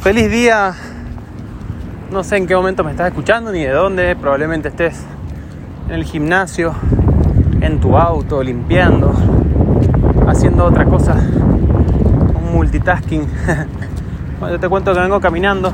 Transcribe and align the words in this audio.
Feliz 0.00 0.30
día. 0.30 0.72
No 2.10 2.24
sé 2.24 2.38
en 2.38 2.46
qué 2.46 2.56
momento 2.56 2.82
me 2.82 2.90
estás 2.90 3.08
escuchando 3.08 3.52
ni 3.52 3.62
de 3.64 3.70
dónde. 3.70 4.16
Probablemente 4.16 4.68
estés 4.68 5.04
en 5.88 5.94
el 5.94 6.04
gimnasio, 6.04 6.74
en 7.60 7.80
tu 7.80 7.98
auto, 7.98 8.42
limpiando, 8.42 9.12
haciendo 10.26 10.64
otra 10.64 10.86
cosa. 10.86 11.12
Un 11.12 12.52
multitasking. 12.54 13.26
bueno, 14.40 14.54
yo 14.54 14.58
te 14.58 14.70
cuento 14.70 14.94
que 14.94 15.00
vengo 15.00 15.20
caminando. 15.20 15.70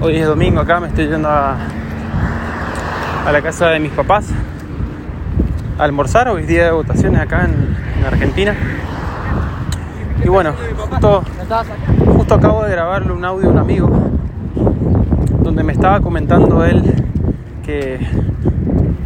Hoy 0.00 0.16
es 0.16 0.26
domingo 0.26 0.62
acá, 0.62 0.80
me 0.80 0.88
estoy 0.88 1.06
yendo 1.06 1.28
a, 1.28 1.56
a 3.24 3.30
la 3.32 3.40
casa 3.40 3.68
de 3.68 3.78
mis 3.78 3.92
papás 3.92 4.26
a 5.78 5.84
almorzar. 5.84 6.28
Hoy 6.28 6.42
es 6.42 6.48
día 6.48 6.64
de 6.64 6.70
votaciones 6.72 7.20
acá 7.20 7.44
en, 7.44 7.76
en 8.00 8.04
Argentina. 8.04 8.56
Y 10.26 10.28
bueno, 10.28 10.54
justo, 10.76 11.22
justo 12.16 12.34
acabo 12.34 12.64
de 12.64 12.72
grabarle 12.72 13.12
un 13.12 13.24
audio 13.24 13.46
a 13.48 13.52
un 13.52 13.58
amigo 13.58 13.88
donde 15.40 15.62
me 15.62 15.72
estaba 15.72 16.00
comentando 16.00 16.64
él 16.64 16.82
que 17.64 18.00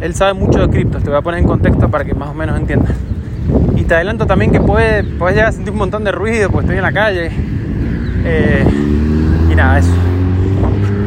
él 0.01 0.15
sabe 0.15 0.33
mucho 0.33 0.61
de 0.61 0.69
criptos. 0.69 1.03
Te 1.03 1.11
voy 1.11 1.19
a 1.19 1.21
poner 1.21 1.41
en 1.41 1.45
contexto 1.45 1.91
para 1.91 2.05
que 2.05 2.15
más 2.15 2.29
o 2.29 2.33
menos 2.33 2.57
entiendas. 2.59 2.95
Y 3.75 3.83
te 3.83 3.93
adelanto 3.93 4.25
también 4.25 4.51
que 4.51 4.61
puede, 4.61 5.03
puedes 5.03 5.35
llegar 5.35 5.49
a 5.49 5.51
sentir 5.51 5.71
un 5.71 5.77
montón 5.77 6.03
de 6.03 6.11
ruido 6.11 6.49
porque 6.49 6.65
estoy 6.65 6.77
en 6.77 6.83
la 6.83 6.91
calle. 6.91 7.29
Eh, 8.25 8.65
y 9.51 9.55
nada, 9.55 9.77
eso. 9.77 9.93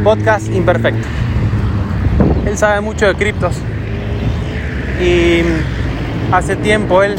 Podcast 0.04 0.48
imperfecto. 0.54 1.08
Él 2.46 2.56
sabe 2.56 2.80
mucho 2.82 3.06
de 3.06 3.16
criptos. 3.16 3.56
Y 5.02 5.40
hace 6.30 6.54
tiempo 6.54 7.02
él 7.02 7.16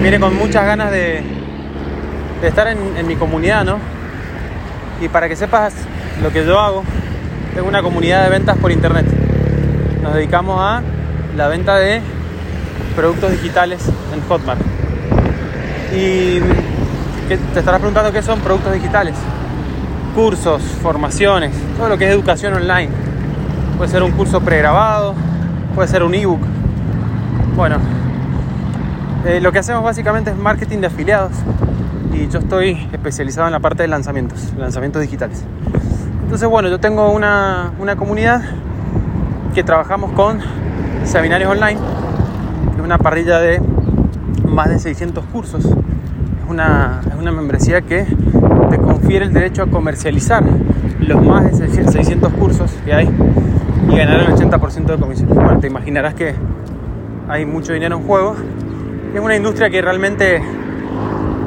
viene 0.00 0.18
con 0.18 0.34
muchas 0.34 0.64
ganas 0.64 0.90
de, 0.90 1.39
de 2.40 2.48
estar 2.48 2.66
en, 2.68 3.06
mi 3.06 3.16
comunidad, 3.16 3.64
¿no? 3.64 3.78
Y 5.00 5.08
para 5.08 5.28
que 5.28 5.36
sepas 5.36 5.74
lo 6.22 6.30
que 6.30 6.44
yo 6.44 6.58
hago, 6.58 6.84
tengo 7.54 7.68
una 7.68 7.82
comunidad 7.82 8.24
de 8.24 8.30
ventas 8.30 8.56
por 8.58 8.72
internet. 8.72 9.06
Nos 10.02 10.14
dedicamos 10.14 10.58
a 10.60 10.82
la 11.36 11.48
venta 11.48 11.76
de 11.76 12.00
productos 12.96 13.32
digitales 13.32 13.82
en 14.14 14.20
Hotmart. 14.28 14.60
Y 15.94 16.40
te 17.28 17.58
estarás 17.58 17.80
preguntando 17.80 18.12
qué 18.12 18.22
son 18.22 18.40
productos 18.40 18.72
digitales. 18.72 19.14
Cursos, 20.14 20.62
formaciones, 20.82 21.52
todo 21.76 21.88
lo 21.88 21.98
que 21.98 22.06
es 22.06 22.12
educación 22.12 22.54
online. 22.54 22.90
Puede 23.76 23.90
ser 23.90 24.02
un 24.02 24.12
curso 24.12 24.40
pregrabado, 24.40 25.14
puede 25.74 25.88
ser 25.88 26.02
un 26.02 26.14
ebook. 26.14 26.40
Bueno, 27.54 27.76
eh, 29.26 29.40
lo 29.40 29.52
que 29.52 29.58
hacemos 29.58 29.82
básicamente 29.82 30.30
es 30.30 30.36
marketing 30.36 30.78
de 30.78 30.86
afiliados 30.86 31.32
yo 32.28 32.38
estoy 32.38 32.88
especializado 32.92 33.46
en 33.46 33.52
la 33.52 33.60
parte 33.60 33.82
de 33.82 33.88
lanzamientos, 33.88 34.52
lanzamientos 34.58 35.02
digitales. 35.02 35.44
Entonces, 36.22 36.48
bueno, 36.48 36.68
yo 36.68 36.78
tengo 36.78 37.10
una, 37.10 37.72
una 37.78 37.96
comunidad 37.96 38.42
que 39.54 39.64
trabajamos 39.64 40.12
con 40.12 40.40
seminarios 41.04 41.50
online, 41.50 41.78
es 42.76 42.84
una 42.84 42.98
parrilla 42.98 43.40
de 43.40 43.60
más 44.44 44.68
de 44.68 44.78
600 44.78 45.24
cursos. 45.26 45.64
Es 45.64 46.48
una, 46.48 47.00
es 47.06 47.14
una 47.18 47.32
membresía 47.32 47.80
que 47.82 48.06
te 48.70 48.78
confiere 48.78 49.24
el 49.24 49.32
derecho 49.32 49.62
a 49.62 49.66
comercializar 49.66 50.44
los 51.00 51.24
más 51.24 51.58
de 51.58 51.68
600 51.68 52.32
cursos 52.34 52.72
que 52.84 52.92
hay 52.92 53.08
y 53.88 53.96
ganar 53.96 54.20
el 54.20 54.26
80% 54.28 54.86
de 54.86 54.98
comisión. 54.98 55.28
Bueno, 55.30 55.58
te 55.58 55.66
imaginarás 55.66 56.14
que 56.14 56.34
hay 57.28 57.46
mucho 57.46 57.72
dinero 57.72 57.96
en 57.96 58.02
juego. 58.02 58.36
Es 59.14 59.20
una 59.20 59.36
industria 59.36 59.70
que 59.70 59.82
realmente 59.82 60.42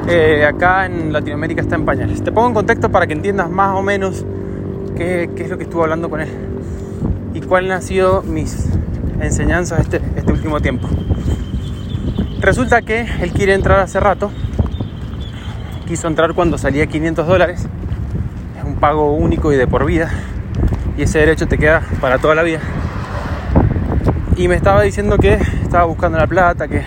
eh, 0.07 0.45
acá 0.45 0.85
en 0.85 1.13
Latinoamérica 1.13 1.61
está 1.61 1.75
en 1.75 1.85
pañales. 1.85 2.23
Te 2.23 2.31
pongo 2.31 2.49
en 2.49 2.53
contexto 2.53 2.89
para 2.89 3.07
que 3.07 3.13
entiendas 3.13 3.49
más 3.49 3.75
o 3.75 3.81
menos 3.81 4.25
qué, 4.95 5.29
es 5.35 5.49
lo 5.49 5.57
que 5.57 5.63
estuve 5.63 5.83
hablando 5.83 6.09
con 6.09 6.21
él 6.21 6.29
y 7.33 7.41
cuáles 7.41 7.71
han 7.71 7.81
sido 7.81 8.21
mis 8.21 8.67
enseñanzas 9.21 9.79
este, 9.79 10.01
este 10.15 10.31
último 10.31 10.59
tiempo. 10.59 10.87
Resulta 12.39 12.81
que 12.81 13.07
él 13.21 13.31
quiere 13.31 13.53
entrar 13.53 13.79
hace 13.79 13.99
rato, 13.99 14.29
quiso 15.87 16.07
entrar 16.07 16.33
cuando 16.33 16.57
salía 16.57 16.85
500 16.85 17.25
dólares, 17.25 17.67
es 18.57 18.63
un 18.65 18.75
pago 18.75 19.13
único 19.13 19.53
y 19.53 19.55
de 19.55 19.65
por 19.65 19.85
vida, 19.85 20.11
y 20.97 21.03
ese 21.03 21.19
derecho 21.19 21.47
te 21.47 21.57
queda 21.57 21.81
para 22.01 22.19
toda 22.19 22.35
la 22.35 22.43
vida. 22.43 22.59
Y 24.35 24.49
me 24.49 24.55
estaba 24.55 24.81
diciendo 24.81 25.17
que 25.17 25.35
estaba 25.63 25.85
buscando 25.85 26.17
la 26.17 26.27
plata, 26.27 26.67
que 26.67 26.83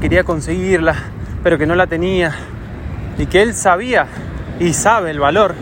quería 0.00 0.24
conseguirla, 0.24 0.96
pero 1.44 1.58
que 1.58 1.66
no 1.66 1.74
la 1.74 1.86
tenía, 1.86 2.32
y 3.18 3.26
que 3.26 3.42
él 3.42 3.54
sabía 3.54 4.06
y 4.58 4.72
sabe 4.72 5.10
el 5.10 5.20
valor 5.20 5.54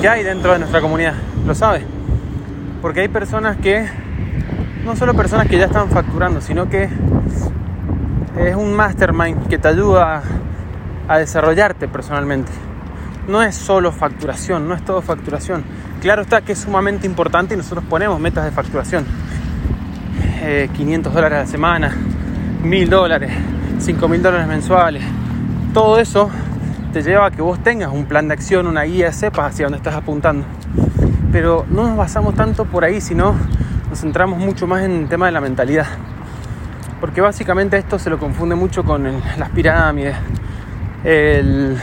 que 0.00 0.08
hay 0.08 0.24
dentro 0.24 0.52
de 0.52 0.58
nuestra 0.58 0.80
comunidad, 0.80 1.14
lo 1.46 1.54
sabe. 1.54 1.82
Porque 2.82 3.00
hay 3.02 3.08
personas 3.08 3.56
que, 3.58 3.88
no 4.84 4.96
solo 4.96 5.14
personas 5.14 5.46
que 5.46 5.56
ya 5.56 5.66
están 5.66 5.88
facturando, 5.88 6.40
sino 6.40 6.68
que 6.68 6.88
es 8.38 8.56
un 8.56 8.74
mastermind 8.74 9.46
que 9.48 9.58
te 9.58 9.68
ayuda 9.68 10.22
a 11.06 11.18
desarrollarte 11.18 11.86
personalmente. 11.86 12.50
No 13.28 13.42
es 13.42 13.54
solo 13.54 13.92
facturación, 13.92 14.68
no 14.68 14.74
es 14.74 14.84
todo 14.84 15.00
facturación. 15.00 15.62
Claro 16.00 16.22
está 16.22 16.40
que 16.40 16.52
es 16.52 16.58
sumamente 16.58 17.06
importante 17.06 17.54
y 17.54 17.56
nosotros 17.56 17.84
ponemos 17.88 18.18
metas 18.18 18.44
de 18.44 18.50
facturación. 18.50 19.04
Eh, 20.42 20.68
500 20.76 21.14
dólares 21.14 21.38
a 21.38 21.40
la 21.42 21.46
semana, 21.46 21.96
1000 22.62 22.90
dólares, 22.90 23.32
5000 23.78 24.22
dólares 24.22 24.46
mensuales. 24.48 25.04
Todo 25.72 25.98
eso 25.98 26.30
te 26.92 27.02
lleva 27.02 27.26
a 27.26 27.30
que 27.30 27.42
vos 27.42 27.62
tengas 27.62 27.92
un 27.92 28.06
plan 28.06 28.28
de 28.28 28.34
acción, 28.34 28.66
una 28.66 28.82
guía, 28.82 29.12
sepas 29.12 29.52
hacia 29.52 29.66
dónde 29.66 29.78
estás 29.78 29.94
apuntando. 29.94 30.44
Pero 31.30 31.64
no 31.70 31.86
nos 31.86 31.96
basamos 31.96 32.34
tanto 32.34 32.64
por 32.64 32.84
ahí, 32.84 33.00
sino 33.00 33.34
nos 33.88 34.00
centramos 34.00 34.38
mucho 34.38 34.66
más 34.66 34.82
en 34.82 34.92
el 34.92 35.08
tema 35.08 35.26
de 35.26 35.32
la 35.32 35.40
mentalidad. 35.40 35.86
Porque 37.00 37.20
básicamente 37.20 37.76
esto 37.76 37.98
se 37.98 38.10
lo 38.10 38.18
confunde 38.18 38.54
mucho 38.54 38.84
con 38.84 39.06
el, 39.06 39.22
las 39.38 39.50
pirámides, 39.50 40.16
el 41.04 41.78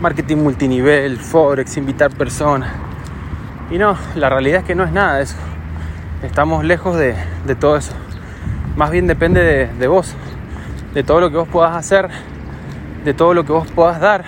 marketing 0.00 0.36
multinivel, 0.36 1.16
forex, 1.16 1.76
invitar 1.76 2.10
personas. 2.10 2.70
Y 3.70 3.78
no, 3.78 3.96
la 4.14 4.28
realidad 4.28 4.60
es 4.60 4.66
que 4.66 4.74
no 4.74 4.84
es 4.84 4.92
nada 4.92 5.16
de 5.16 5.22
eso. 5.22 5.36
Estamos 6.22 6.64
lejos 6.64 6.96
de, 6.96 7.14
todo 7.58 7.76
eso. 7.76 7.92
Más 8.76 8.90
bien 8.90 9.06
depende 9.06 9.40
de, 9.42 9.66
de 9.66 9.86
vos, 9.88 10.14
de 10.98 11.04
todo 11.04 11.20
lo 11.20 11.30
que 11.30 11.36
vos 11.36 11.46
puedas 11.46 11.76
hacer, 11.76 12.08
de 13.04 13.14
todo 13.14 13.32
lo 13.32 13.44
que 13.44 13.52
vos 13.52 13.68
puedas 13.72 14.00
dar. 14.00 14.24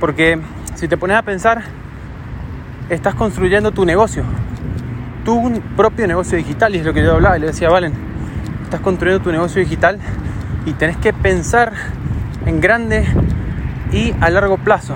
Porque 0.00 0.40
si 0.74 0.88
te 0.88 0.96
pones 0.96 1.14
a 1.18 1.20
pensar, 1.20 1.62
estás 2.88 3.14
construyendo 3.14 3.70
tu 3.70 3.84
negocio, 3.84 4.24
tu 5.26 5.60
propio 5.76 6.06
negocio 6.06 6.38
digital. 6.38 6.74
Y 6.74 6.78
es 6.78 6.86
lo 6.86 6.94
que 6.94 7.02
yo 7.02 7.12
hablaba 7.12 7.36
y 7.36 7.40
le 7.42 7.48
decía 7.48 7.68
Valen, 7.68 7.92
estás 8.62 8.80
construyendo 8.80 9.22
tu 9.22 9.30
negocio 9.30 9.60
digital 9.60 9.98
y 10.64 10.72
tenés 10.72 10.96
que 10.96 11.12
pensar 11.12 11.74
en 12.46 12.62
grande 12.62 13.04
y 13.92 14.14
a 14.22 14.30
largo 14.30 14.56
plazo. 14.56 14.94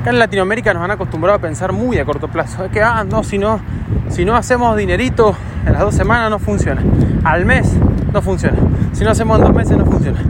Acá 0.00 0.10
en 0.10 0.18
Latinoamérica 0.18 0.74
nos 0.74 0.82
han 0.82 0.90
acostumbrado 0.90 1.38
a 1.38 1.40
pensar 1.40 1.70
muy 1.70 1.98
a 1.98 2.04
corto 2.04 2.26
plazo. 2.26 2.64
Es 2.64 2.72
que, 2.72 2.82
ah, 2.82 3.04
no, 3.04 3.22
si 3.22 3.38
no, 3.38 3.60
si 4.08 4.24
no 4.24 4.34
hacemos 4.34 4.76
dinerito 4.76 5.36
en 5.64 5.72
las 5.72 5.82
dos 5.82 5.94
semanas 5.94 6.30
no 6.30 6.40
funciona. 6.40 6.82
Al 7.22 7.44
mes 7.44 7.78
no 8.14 8.22
funciona. 8.22 8.56
Si 8.92 9.04
no 9.04 9.10
hacemos 9.10 9.38
en 9.38 9.44
dos 9.44 9.54
meses 9.54 9.76
no 9.76 9.84
funciona. 9.84 10.20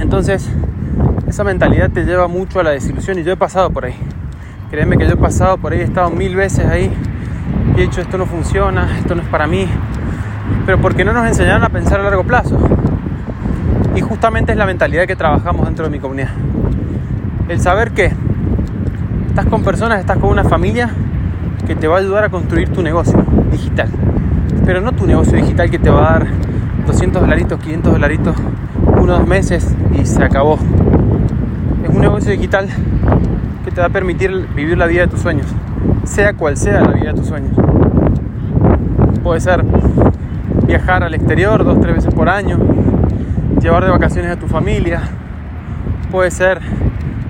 Entonces, 0.00 0.48
esa 1.26 1.44
mentalidad 1.44 1.90
te 1.90 2.04
lleva 2.04 2.28
mucho 2.28 2.60
a 2.60 2.62
la 2.62 2.70
desilusión 2.70 3.18
y 3.18 3.24
yo 3.24 3.32
he 3.32 3.36
pasado 3.36 3.70
por 3.70 3.86
ahí. 3.86 3.94
Créeme 4.70 4.98
que 4.98 5.06
yo 5.06 5.14
he 5.14 5.16
pasado 5.16 5.56
por 5.56 5.72
ahí, 5.72 5.80
he 5.80 5.84
estado 5.84 6.10
mil 6.10 6.36
veces 6.36 6.66
ahí 6.66 6.92
y 7.74 7.80
he 7.80 7.82
dicho 7.84 8.02
esto 8.02 8.18
no 8.18 8.26
funciona, 8.26 8.98
esto 8.98 9.14
no 9.14 9.22
es 9.22 9.28
para 9.28 9.46
mí. 9.46 9.66
Pero 10.66 10.78
porque 10.78 11.06
no 11.06 11.14
nos 11.14 11.26
enseñaron 11.26 11.64
a 11.64 11.70
pensar 11.70 12.00
a 12.00 12.02
largo 12.02 12.22
plazo. 12.22 12.58
Y 13.96 14.02
justamente 14.02 14.52
es 14.52 14.58
la 14.58 14.66
mentalidad 14.66 15.06
que 15.06 15.16
trabajamos 15.16 15.64
dentro 15.64 15.86
de 15.86 15.90
mi 15.90 16.00
comunidad. 16.00 16.30
El 17.48 17.60
saber 17.60 17.92
que 17.92 18.12
estás 19.28 19.46
con 19.46 19.62
personas, 19.62 20.00
estás 20.00 20.18
con 20.18 20.28
una 20.28 20.44
familia 20.44 20.90
que 21.66 21.74
te 21.74 21.88
va 21.88 21.96
a 21.96 22.00
ayudar 22.00 22.24
a 22.24 22.28
construir 22.28 22.68
tu 22.68 22.82
negocio 22.82 23.24
digital. 23.50 23.88
Pero 24.64 24.80
no 24.80 24.92
tu 24.92 25.06
negocio 25.06 25.36
digital 25.36 25.70
que 25.70 25.78
te 25.78 25.90
va 25.90 26.08
a 26.08 26.18
dar 26.18 26.26
200 26.86 27.20
dolaritos, 27.20 27.60
500 27.60 27.92
dolaritos, 27.92 28.36
unos 29.00 29.26
meses 29.26 29.74
y 30.00 30.06
se 30.06 30.22
acabó. 30.22 30.58
Es 31.82 31.88
un 31.88 32.00
negocio 32.00 32.30
digital 32.30 32.68
que 33.64 33.70
te 33.70 33.80
va 33.80 33.88
a 33.88 33.90
permitir 33.90 34.48
vivir 34.54 34.78
la 34.78 34.86
vida 34.86 35.02
de 35.02 35.08
tus 35.08 35.20
sueños, 35.20 35.46
sea 36.04 36.34
cual 36.34 36.56
sea 36.56 36.80
la 36.80 36.92
vida 36.92 37.12
de 37.12 37.14
tus 37.14 37.26
sueños. 37.26 37.52
Puede 39.22 39.40
ser 39.40 39.64
viajar 40.66 41.02
al 41.02 41.14
exterior 41.14 41.64
dos, 41.64 41.80
tres 41.80 41.96
veces 41.96 42.14
por 42.14 42.28
año, 42.28 42.58
llevar 43.60 43.84
de 43.84 43.90
vacaciones 43.90 44.30
a 44.30 44.36
tu 44.36 44.46
familia, 44.46 45.02
puede 46.10 46.30
ser 46.30 46.60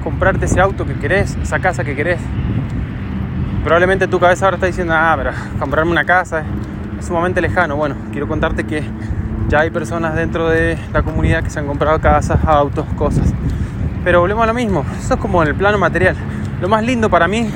comprarte 0.04 0.46
ese 0.46 0.60
auto 0.60 0.86
que 0.86 0.94
querés, 0.94 1.36
esa 1.42 1.58
casa 1.60 1.84
que 1.84 1.94
querés. 1.94 2.20
Probablemente 3.64 4.08
tu 4.08 4.18
cabeza 4.18 4.46
ahora 4.46 4.56
está 4.56 4.66
diciendo, 4.66 4.92
ah, 4.96 5.14
pero 5.16 5.30
comprarme 5.58 5.92
una 5.92 6.04
casa 6.04 6.42
sumamente 7.02 7.40
lejano. 7.40 7.76
Bueno, 7.76 7.96
quiero 8.12 8.28
contarte 8.28 8.64
que 8.64 8.82
ya 9.48 9.60
hay 9.60 9.70
personas 9.70 10.14
dentro 10.14 10.48
de 10.48 10.78
la 10.92 11.02
comunidad 11.02 11.42
que 11.42 11.50
se 11.50 11.58
han 11.58 11.66
comprado 11.66 12.00
casas, 12.00 12.38
autos, 12.44 12.86
cosas. 12.96 13.32
Pero 14.04 14.20
volvemos 14.20 14.44
a 14.44 14.46
lo 14.46 14.54
mismo, 14.54 14.84
eso 14.98 15.14
es 15.14 15.20
como 15.20 15.42
en 15.42 15.48
el 15.48 15.54
plano 15.54 15.78
material. 15.78 16.16
Lo 16.60 16.68
más 16.68 16.84
lindo 16.84 17.10
para 17.10 17.28
mí 17.28 17.48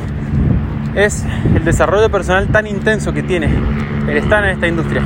es 0.94 1.24
el 1.54 1.64
desarrollo 1.64 2.10
personal 2.10 2.48
tan 2.48 2.66
intenso 2.66 3.12
que 3.12 3.22
tiene 3.22 3.48
el 4.08 4.16
estar 4.16 4.44
en 4.44 4.50
esta 4.50 4.66
industria. 4.66 5.02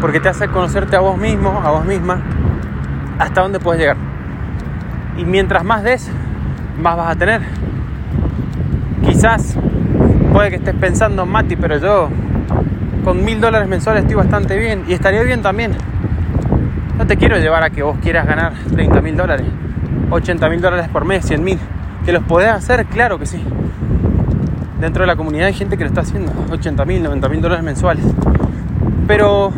Porque 0.00 0.20
te 0.20 0.28
hace 0.28 0.48
conocerte 0.48 0.96
a 0.96 1.00
vos 1.00 1.16
mismo, 1.16 1.60
a 1.64 1.70
vos 1.70 1.84
misma, 1.84 2.22
hasta 3.18 3.40
dónde 3.40 3.58
puedes 3.58 3.80
llegar. 3.80 3.96
Y 5.16 5.24
mientras 5.24 5.64
más 5.64 5.82
des, 5.82 6.08
más 6.80 6.96
vas 6.96 7.16
a 7.16 7.18
tener. 7.18 7.42
Quizás 9.04 9.56
puede 10.32 10.50
que 10.50 10.56
estés 10.56 10.74
pensando, 10.74 11.26
Mati, 11.26 11.56
pero 11.56 11.78
yo 11.78 12.08
con 13.08 13.24
mil 13.24 13.40
dólares 13.40 13.66
mensuales 13.66 14.02
estoy 14.02 14.16
bastante 14.16 14.58
bien 14.58 14.84
y 14.86 14.92
estaría 14.92 15.22
bien 15.22 15.40
también. 15.40 15.72
No 16.98 17.06
te 17.06 17.16
quiero 17.16 17.38
llevar 17.38 17.62
a 17.62 17.70
que 17.70 17.82
vos 17.82 17.96
quieras 18.02 18.26
ganar 18.26 18.52
30 18.70 19.00
mil 19.00 19.16
dólares, 19.16 19.46
80 20.10 20.46
mil 20.50 20.60
dólares 20.60 20.88
por 20.92 21.06
mes, 21.06 21.24
100 21.24 21.42
mil. 21.42 21.58
¿Que 22.04 22.12
los 22.12 22.22
podés 22.24 22.50
hacer? 22.50 22.84
Claro 22.84 23.18
que 23.18 23.24
sí. 23.24 23.42
Dentro 24.78 25.04
de 25.04 25.06
la 25.06 25.16
comunidad 25.16 25.46
hay 25.46 25.54
gente 25.54 25.78
que 25.78 25.84
lo 25.84 25.88
está 25.88 26.02
haciendo, 26.02 26.30
80 26.50 26.84
mil, 26.84 27.02
90 27.02 27.28
mil 27.30 27.40
dólares 27.40 27.64
mensuales. 27.64 28.04
Pero 29.06 29.52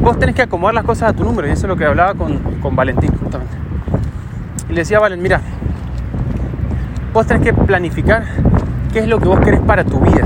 vos 0.00 0.18
tenés 0.18 0.34
que 0.34 0.42
acomodar 0.42 0.74
las 0.74 0.84
cosas 0.84 1.10
a 1.10 1.12
tu 1.12 1.22
número 1.22 1.46
y 1.46 1.52
eso 1.52 1.66
es 1.66 1.68
lo 1.68 1.76
que 1.76 1.84
hablaba 1.84 2.14
con, 2.14 2.36
con 2.60 2.74
Valentín 2.74 3.12
justamente. 3.16 3.54
Y 4.68 4.72
le 4.72 4.80
decía 4.80 4.96
a 4.96 5.02
Valen, 5.02 5.22
mira, 5.22 5.40
vos 7.12 7.28
tenés 7.28 7.44
que 7.44 7.54
planificar 7.54 8.24
qué 8.92 8.98
es 8.98 9.06
lo 9.06 9.20
que 9.20 9.28
vos 9.28 9.38
querés 9.38 9.60
para 9.60 9.84
tu 9.84 10.00
vida. 10.00 10.21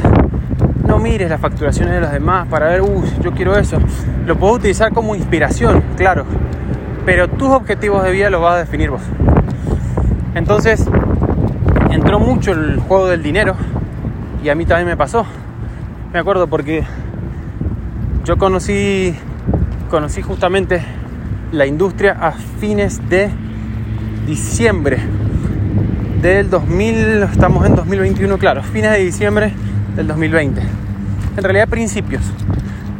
Mires 1.00 1.30
las 1.30 1.40
facturaciones 1.40 1.94
de 1.94 2.00
los 2.00 2.10
demás 2.10 2.48
para 2.48 2.68
ver, 2.68 2.82
uy, 2.82 3.04
yo 3.22 3.32
quiero 3.32 3.56
eso. 3.56 3.78
Lo 4.26 4.36
puedo 4.36 4.54
utilizar 4.54 4.92
como 4.92 5.14
inspiración, 5.14 5.82
claro. 5.96 6.24
Pero 7.04 7.28
tus 7.28 7.48
objetivos 7.48 8.02
de 8.02 8.10
vida 8.10 8.28
los 8.28 8.42
vas 8.42 8.54
a 8.54 8.58
definir 8.58 8.90
vos. 8.90 9.02
Entonces, 10.34 10.84
entró 11.90 12.18
mucho 12.18 12.52
el 12.52 12.78
juego 12.80 13.06
del 13.06 13.22
dinero 13.22 13.54
y 14.42 14.48
a 14.48 14.54
mí 14.54 14.66
también 14.66 14.88
me 14.88 14.96
pasó. 14.96 15.24
Me 16.12 16.18
acuerdo 16.18 16.48
porque 16.48 16.84
yo 18.24 18.36
conocí, 18.36 19.14
conocí 19.88 20.22
justamente 20.22 20.82
la 21.52 21.66
industria 21.66 22.16
a 22.20 22.32
fines 22.32 23.08
de 23.08 23.30
diciembre 24.26 24.98
del 26.20 26.50
2000, 26.50 27.22
estamos 27.22 27.64
en 27.64 27.76
2021, 27.76 28.38
claro, 28.38 28.62
fines 28.62 28.90
de 28.90 28.98
diciembre 28.98 29.52
del 29.94 30.08
2020. 30.08 30.85
En 31.36 31.42
realidad 31.42 31.68
principios, 31.68 32.22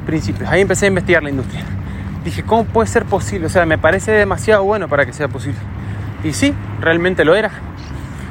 principios. 0.05 0.49
Ahí 0.51 0.61
empecé 0.61 0.87
a 0.87 0.89
investigar 0.89 1.23
la 1.23 1.31
industria. 1.31 1.65
Dije, 2.25 2.43
¿cómo 2.43 2.65
puede 2.65 2.89
ser 2.89 3.05
posible? 3.05 3.47
O 3.47 3.49
sea, 3.49 3.65
me 3.65 3.79
parece 3.79 4.13
demasiado 4.13 4.65
bueno 4.65 4.89
para 4.89 5.07
que 5.07 5.13
sea 5.13 5.29
posible. 5.29 5.59
Y 6.23 6.33
sí, 6.33 6.55
realmente 6.81 7.25
lo 7.25 7.35
era. 7.35 7.51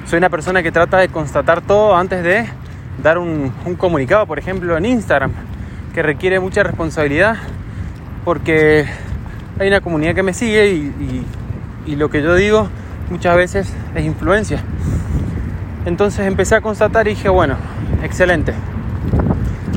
Soy 0.05 0.17
una 0.17 0.29
persona 0.29 0.61
que 0.61 0.71
trata 0.71 0.97
de 0.97 1.07
constatar 1.09 1.61
todo 1.61 1.95
antes 1.95 2.23
de 2.23 2.45
dar 3.01 3.17
un, 3.17 3.51
comunicado, 3.77 4.27
por 4.27 4.37
ejemplo, 4.37 4.77
en 4.77 4.85
Instagram, 4.85 5.31
que 5.93 6.03
requiere 6.03 6.39
mucha 6.39 6.61
responsabilidad 6.61 7.37
porque 8.23 8.85
hay 9.59 9.67
una 9.67 9.81
comunidad 9.81 10.13
que 10.13 10.23
me 10.23 10.33
sigue 10.33 10.67
y, 10.67 11.25
lo 11.95 12.09
que 12.09 12.21
yo 12.21 12.33
digo 12.35 12.67
muchas 13.09 13.35
veces 13.35 13.73
es 13.95 14.03
influencia. 14.03 14.59
Entonces 15.85 16.25
empecé 16.27 16.55
a 16.55 16.61
constatar 16.61 17.07
y 17.07 17.11
dije, 17.11 17.29
bueno, 17.29 17.55
excelente. 18.03 18.53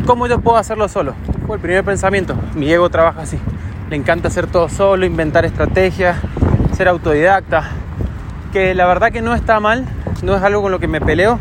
¿Cómo 0.09 0.27
yo 0.27 0.41
puedo 0.41 0.57
hacerlo 0.57 0.89
solo? 0.89 1.13
Fue 1.47 1.57
el 1.57 1.61
primer 1.61 1.85
pensamiento. 1.85 2.35
Mi 2.55 2.73
ego 2.73 2.89
trabaja 2.89 3.21
así. 3.21 3.39
Le 3.91 3.97
encanta 3.97 4.29
hacer 4.29 4.47
todo 4.47 4.71
solo, 4.71 5.05
inventar 5.05 5.45
estrategias, 5.45 6.17
ser 6.75 6.89
autodidacta. 6.89 7.65
Que 8.51 8.75
la 8.75 8.87
verdad 8.87 9.13
que 9.13 9.21
no 9.21 9.35
está 9.35 9.61
mal, 9.61 9.85
no 10.23 10.35
es 10.35 10.43
algo 10.43 10.63
con 10.63 10.73
lo 10.73 10.79
que 10.79 10.89
me 10.89 11.03
peleo, 11.03 11.39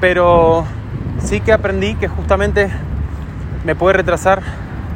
pero 0.00 0.64
sí 1.18 1.40
que 1.40 1.52
aprendí 1.52 1.96
que 1.96 2.06
justamente 2.06 2.70
me 3.64 3.74
puede 3.74 3.94
retrasar 3.94 4.42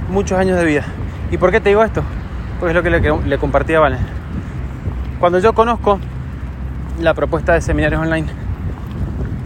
muchos 0.08 0.38
años 0.38 0.56
de 0.56 0.64
vida. 0.64 0.84
¿Y 1.32 1.38
por 1.38 1.50
qué 1.50 1.60
te 1.60 1.70
digo 1.70 1.82
esto? 1.82 2.04
Pues 2.60 2.70
es 2.70 2.76
lo 2.76 2.84
que 2.84 2.90
le, 2.90 3.00
le 3.00 3.38
compartí 3.38 3.74
a 3.74 3.80
Valen. 3.80 3.98
Cuando 5.18 5.40
yo 5.40 5.54
conozco 5.54 5.98
la 7.00 7.14
propuesta 7.14 7.52
de 7.54 7.60
seminarios 7.60 8.00
online, 8.00 8.28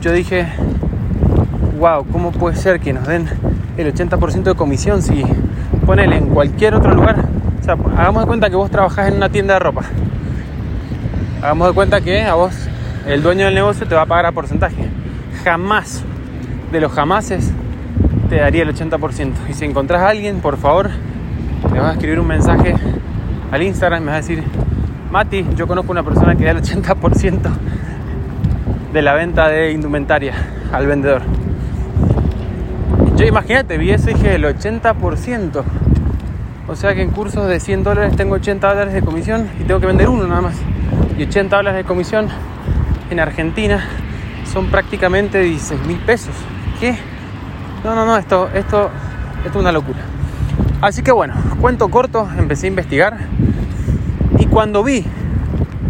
yo 0.03 0.13
dije, 0.13 0.47
wow, 1.79 2.05
¿cómo 2.11 2.33
puede 2.33 2.57
ser 2.57 2.81
que 2.81 2.93
nos 2.93 3.07
den 3.07 3.29
el 3.77 3.95
80% 3.95 4.43
de 4.43 4.55
comisión 4.55 5.01
si 5.01 5.25
ponele 5.87 6.17
en 6.17 6.27
cualquier 6.27 6.75
otro 6.75 6.93
lugar? 6.93 7.25
O 7.61 7.65
sea, 7.65 7.77
hagamos 7.97 8.23
de 8.23 8.27
cuenta 8.27 8.51
que 8.51 8.57
vos 8.57 8.71
trabajás 8.71 9.09
en 9.09 9.15
una 9.15 9.29
tienda 9.29 9.55
de 9.55 9.61
ropa. 9.61 9.83
Hagamos 11.41 11.69
de 11.69 11.75
cuenta 11.75 12.01
que 12.01 12.23
a 12.23 12.35
vos 12.35 12.53
el 13.07 13.23
dueño 13.23 13.45
del 13.45 13.55
negocio 13.55 13.87
te 13.87 13.95
va 13.95 14.03
a 14.03 14.07
pagar 14.07 14.27
a 14.27 14.33
porcentaje. 14.33 14.89
Jamás, 15.45 16.03
de 16.73 16.81
los 16.81 16.93
jamases, 16.93 17.53
te 18.29 18.37
daría 18.37 18.65
el 18.65 18.75
80%. 18.75 19.33
Y 19.49 19.55
si 19.55 19.65
encontrás 19.65 20.03
a 20.03 20.09
alguien, 20.09 20.41
por 20.41 20.57
favor, 20.57 20.91
le 21.73 21.79
vas 21.79 21.91
a 21.91 21.93
escribir 21.93 22.19
un 22.19 22.27
mensaje 22.27 22.75
al 23.53 23.63
Instagram, 23.63 24.03
me 24.03 24.07
vas 24.07 24.17
a 24.17 24.29
decir, 24.29 24.43
Mati, 25.11 25.47
yo 25.57 25.67
conozco 25.67 25.93
una 25.93 26.03
persona 26.03 26.35
que 26.35 26.45
da 26.45 26.51
el 26.51 26.61
80% 26.61 27.39
de 28.93 29.03
la 29.03 29.15
venta 29.15 29.49
de 29.49 29.73
indumentaria 29.73 30.35
al 30.73 30.87
vendedor. 30.87 31.23
Yo 33.19 33.27
imagínate, 33.27 33.79
vi 33.79 33.91
eso 33.91 34.11
y 34.11 34.15
dije 34.15 34.37
el 34.37 34.45
80%. 34.45 35.65
O 36.69 36.77
sea 36.77 36.95
que 36.95 37.03
en 37.03 37.11
cursos 37.11 37.49
de 37.49 37.59
100 37.59 37.83
dólares 37.83 38.15
tengo 38.15 38.37
80 38.37 38.69
dólares 38.69 38.95
de 38.95 39.03
comisión 39.03 39.51
y 39.59 39.65
tengo 39.65 39.81
que 39.81 39.87
vender 39.87 40.09
uno 40.09 40.29
nada 40.29 40.41
más. 40.41 40.55
Y 41.19 41.25
80 41.25 41.57
dólares 41.57 41.79
de 41.79 41.85
comisión 41.85 42.29
en 43.11 43.19
Argentina 43.19 43.85
son 44.45 44.67
prácticamente 44.67 45.41
16 45.41 45.85
mil 45.85 45.99
pesos. 45.99 46.33
¿Qué? 46.79 46.97
No, 47.83 47.97
no, 47.97 48.07
no, 48.07 48.17
esto, 48.19 48.51
esto, 48.55 48.89
esto 49.45 49.51
es 49.51 49.57
una 49.57 49.73
locura. 49.73 49.99
Así 50.81 51.03
que 51.03 51.11
bueno, 51.11 51.35
cuento 51.61 51.89
corto, 51.89 52.29
empecé 52.39 52.67
a 52.67 52.69
investigar 52.69 53.19
y 54.39 54.47
cuando 54.47 54.85
vi 54.85 55.05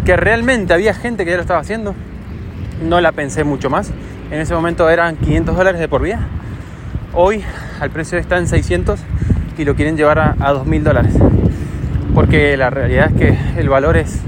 que 0.03 0.17
realmente 0.17 0.73
había 0.73 0.95
gente 0.95 1.25
que 1.25 1.29
ya 1.29 1.37
lo 1.37 1.43
estaba 1.43 1.59
haciendo, 1.59 1.93
no 2.83 2.99
la 3.01 3.11
pensé 3.11 3.43
mucho 3.43 3.69
más. 3.69 3.91
En 4.31 4.39
ese 4.39 4.55
momento 4.55 4.89
eran 4.89 5.15
500 5.15 5.55
dólares 5.55 5.79
de 5.79 5.87
por 5.87 6.01
vía. 6.01 6.21
Hoy 7.13 7.43
al 7.79 7.89
precio 7.89 8.19
está 8.19 8.37
en 8.37 8.47
600 8.47 8.99
y 9.57 9.65
lo 9.65 9.75
quieren 9.75 9.97
llevar 9.97 10.19
a, 10.19 10.35
a 10.39 10.53
2.000 10.53 10.83
dólares. 10.83 11.13
Porque 12.13 12.55
la 12.55 12.69
realidad 12.69 13.11
es 13.11 13.17
que 13.17 13.59
el 13.59 13.67
valor 13.67 13.97
es 13.97 14.19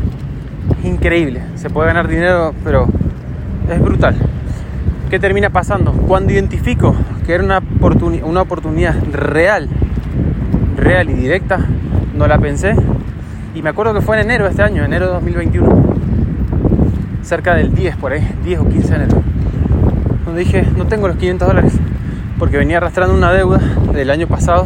increíble. 0.84 1.44
Se 1.56 1.70
puede 1.70 1.88
ganar 1.88 2.08
dinero, 2.08 2.56
pero 2.64 2.88
es 3.72 3.80
brutal. 3.80 4.16
¿Qué 5.12 5.20
termina 5.20 5.52
pasando? 5.52 5.92
Cuando 5.92 6.34
identifico 6.34 6.96
que 7.26 7.34
era 7.34 7.44
una, 7.44 7.62
una 8.24 8.42
oportunidad 8.42 8.96
real, 9.12 9.70
real 10.76 11.10
y 11.10 11.14
directa, 11.14 11.60
no 12.16 12.26
la 12.28 12.40
pensé. 12.40 12.76
Y 13.54 13.62
me 13.62 13.70
acuerdo 13.70 13.94
que 13.94 14.02
fue 14.02 14.18
en 14.18 14.26
enero 14.26 14.46
de 14.46 14.52
este 14.52 14.64
año, 14.64 14.84
enero 14.84 15.08
de 15.08 15.14
2021. 15.14 15.96
Cerca 17.22 17.54
del 17.56 17.76
10 17.76 17.98
por 17.98 18.14
ahí, 18.14 18.28
10 18.44 18.60
o 18.62 18.68
15 18.68 18.88
de 18.88 18.96
enero. 18.96 19.22
Donde 20.26 20.40
dije, 20.40 20.66
no 20.76 20.88
tengo 20.88 21.08
los 21.08 21.18
500 21.18 21.48
dólares. 21.48 21.74
Porque 22.42 22.58
venía 22.58 22.78
arrastrando 22.78 23.14
una 23.14 23.32
deuda 23.32 23.60
del 23.94 24.10
año 24.10 24.26
pasado, 24.26 24.66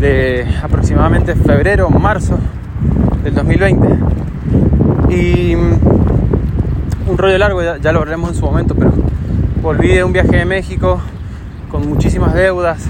de 0.00 0.44
aproximadamente 0.64 1.36
febrero, 1.36 1.88
marzo 1.90 2.40
del 3.22 3.36
2020 3.36 3.88
y 5.08 5.54
mm, 5.54 7.08
un 7.08 7.18
rollo 7.18 7.38
largo, 7.38 7.62
ya, 7.62 7.92
lo 7.92 8.00
hablaremos 8.00 8.30
en 8.30 8.34
su 8.34 8.44
momento, 8.44 8.74
pero 8.74 8.92
volví 9.62 9.94
de 9.94 10.02
un 10.02 10.12
viaje 10.12 10.38
de 10.38 10.44
México 10.44 11.00
con 11.70 11.88
muchísimas 11.88 12.34
deudas. 12.34 12.84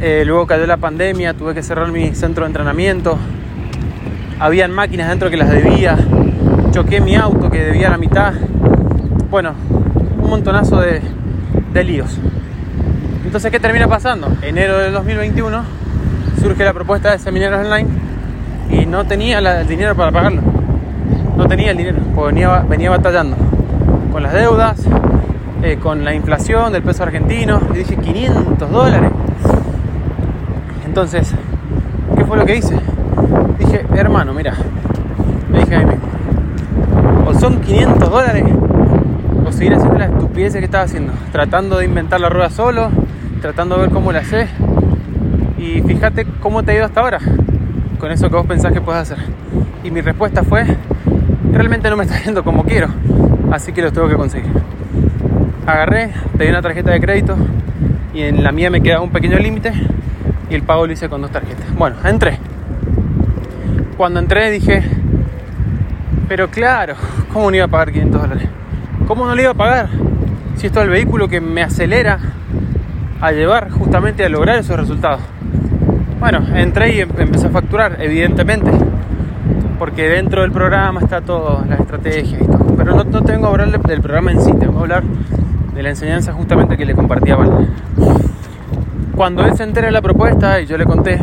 Eh, 0.00 0.22
luego 0.24 0.46
cayó 0.46 0.66
la 0.66 0.78
pandemia, 0.78 1.34
tuve 1.34 1.52
que 1.52 1.62
cerrar 1.62 1.92
mi 1.92 2.14
centro 2.14 2.44
de 2.44 2.48
entrenamiento. 2.48 3.18
Habían 4.40 4.70
máquinas 4.70 5.10
dentro 5.10 5.28
que 5.28 5.36
las 5.36 5.50
debía. 5.50 5.98
Choqué 6.70 7.02
mi 7.02 7.16
auto 7.16 7.50
que 7.50 7.66
debía 7.66 7.90
la 7.90 7.98
mitad. 7.98 8.32
Bueno, 9.30 9.52
un 10.22 10.30
montonazo 10.30 10.80
de, 10.80 11.02
de 11.74 11.84
líos. 11.84 12.18
Entonces, 13.24 13.50
¿qué 13.50 13.60
termina 13.60 13.88
pasando? 13.88 14.28
Enero 14.42 14.78
del 14.78 14.92
2021 14.92 15.62
surge 16.40 16.64
la 16.64 16.72
propuesta 16.72 17.12
de 17.12 17.18
seminarios 17.18 17.64
online 17.64 17.88
y 18.70 18.86
no 18.86 19.06
tenía 19.06 19.38
el 19.38 19.66
dinero 19.66 19.94
para 19.94 20.10
pagarlo 20.10 20.42
no 21.36 21.46
tenía 21.46 21.70
el 21.70 21.76
dinero, 21.76 21.98
porque 22.14 22.46
venía, 22.68 22.90
batallando 22.90 23.36
con 24.10 24.22
las 24.22 24.32
deudas, 24.32 24.80
eh, 25.62 25.78
con 25.82 26.04
la 26.04 26.14
inflación 26.14 26.72
del 26.72 26.82
peso 26.82 27.02
argentino, 27.02 27.60
y 27.72 27.78
dije 27.78 27.96
500 27.96 28.70
dólares. 28.70 29.10
Entonces, 30.86 31.32
¿qué 32.16 32.24
fue 32.24 32.36
lo 32.36 32.44
que 32.44 32.56
hice? 32.56 32.78
Dije, 33.58 33.84
hermano, 33.94 34.34
mira, 34.34 34.54
me 35.50 35.60
dije 35.60 35.74
a 35.74 35.78
mí 35.80 35.84
mismo, 35.86 36.06
o 37.26 37.34
son 37.34 37.60
500 37.60 38.10
dólares, 38.10 38.44
o 39.46 39.52
seguir 39.52 39.74
haciendo 39.74 39.98
la 39.98 40.06
estupidez 40.06 40.52
que 40.52 40.64
estaba 40.64 40.84
haciendo, 40.84 41.12
tratando 41.32 41.78
de 41.78 41.86
inventar 41.86 42.20
la 42.20 42.28
rueda 42.28 42.50
solo, 42.50 42.90
tratando 43.42 43.74
de 43.74 43.82
ver 43.82 43.90
cómo 43.90 44.12
la 44.12 44.24
sé, 44.24 44.46
y 45.58 45.82
fíjate 45.82 46.24
cómo 46.40 46.62
te 46.62 46.70
ha 46.70 46.74
ido 46.76 46.84
hasta 46.84 47.00
ahora, 47.00 47.18
con 47.98 48.12
eso 48.12 48.30
que 48.30 48.36
vos 48.36 48.46
pensás 48.46 48.72
que 48.72 48.80
puedes 48.80 49.02
hacer. 49.02 49.18
Y 49.82 49.90
mi 49.90 50.00
respuesta 50.00 50.44
fue, 50.44 50.64
realmente 51.52 51.90
no 51.90 51.96
me 51.96 52.04
está 52.04 52.22
yendo 52.22 52.44
como 52.44 52.64
quiero, 52.64 52.86
así 53.50 53.72
que 53.72 53.82
los 53.82 53.92
tengo 53.92 54.08
que 54.08 54.14
conseguir. 54.14 54.52
Agarré, 55.66 56.10
pedí 56.38 56.50
una 56.50 56.62
tarjeta 56.62 56.92
de 56.92 57.00
crédito 57.00 57.36
y 58.14 58.22
en 58.22 58.44
la 58.44 58.52
mía 58.52 58.70
me 58.70 58.80
quedaba 58.80 59.02
un 59.02 59.10
pequeño 59.10 59.38
límite 59.38 59.72
y 60.48 60.54
el 60.54 60.62
pago 60.62 60.86
lo 60.86 60.92
hice 60.92 61.08
con 61.08 61.20
dos 61.20 61.32
tarjetas. 61.32 61.66
Bueno, 61.76 61.96
entré. 62.04 62.38
Cuando 63.96 64.20
entré 64.20 64.52
dije, 64.52 64.84
pero 66.28 66.48
claro, 66.48 66.94
¿cómo 67.32 67.50
no 67.50 67.56
iba 67.56 67.64
a 67.64 67.68
pagar 67.68 67.90
500 67.90 68.22
dólares? 68.22 68.48
¿Cómo 69.08 69.26
no 69.26 69.34
le 69.34 69.42
iba 69.42 69.50
a 69.50 69.54
pagar? 69.54 69.88
Si 70.56 70.68
esto 70.68 70.78
es 70.78 70.84
el 70.84 70.90
vehículo 70.90 71.28
que 71.28 71.40
me 71.40 71.62
acelera 71.62 72.20
a 73.22 73.30
llevar 73.30 73.70
justamente 73.70 74.24
a 74.24 74.28
lograr 74.28 74.58
esos 74.58 74.76
resultados. 74.76 75.20
Bueno, 76.18 76.44
entré 76.54 76.96
y 76.96 77.00
em-, 77.00 77.08
empecé 77.16 77.46
a 77.46 77.50
facturar, 77.50 77.96
evidentemente, 78.00 78.70
porque 79.78 80.08
dentro 80.08 80.42
del 80.42 80.50
programa 80.50 81.00
está 81.00 81.20
toda 81.20 81.64
la 81.66 81.76
estrategia 81.76 82.38
y 82.40 82.46
todo. 82.46 82.74
Pero 82.76 82.96
no, 82.96 83.04
tengo 83.22 83.42
que 83.42 83.62
hablar 83.62 83.80
del 83.80 84.00
programa 84.00 84.32
en 84.32 84.40
sí, 84.40 84.52
tengo 84.58 84.72
que 84.72 84.78
hablar 84.80 85.04
de 85.72 85.82
la 85.84 85.90
enseñanza 85.90 86.32
justamente 86.32 86.76
que 86.76 86.84
le 86.84 86.94
compartía 86.94 87.34
a 87.34 87.38
Cuando 89.14 89.44
él 89.46 89.56
se 89.56 89.62
entera 89.62 89.86
de 89.86 89.92
la 89.92 90.02
propuesta 90.02 90.60
y 90.60 90.66
yo 90.66 90.76
le 90.76 90.84
conté, 90.84 91.20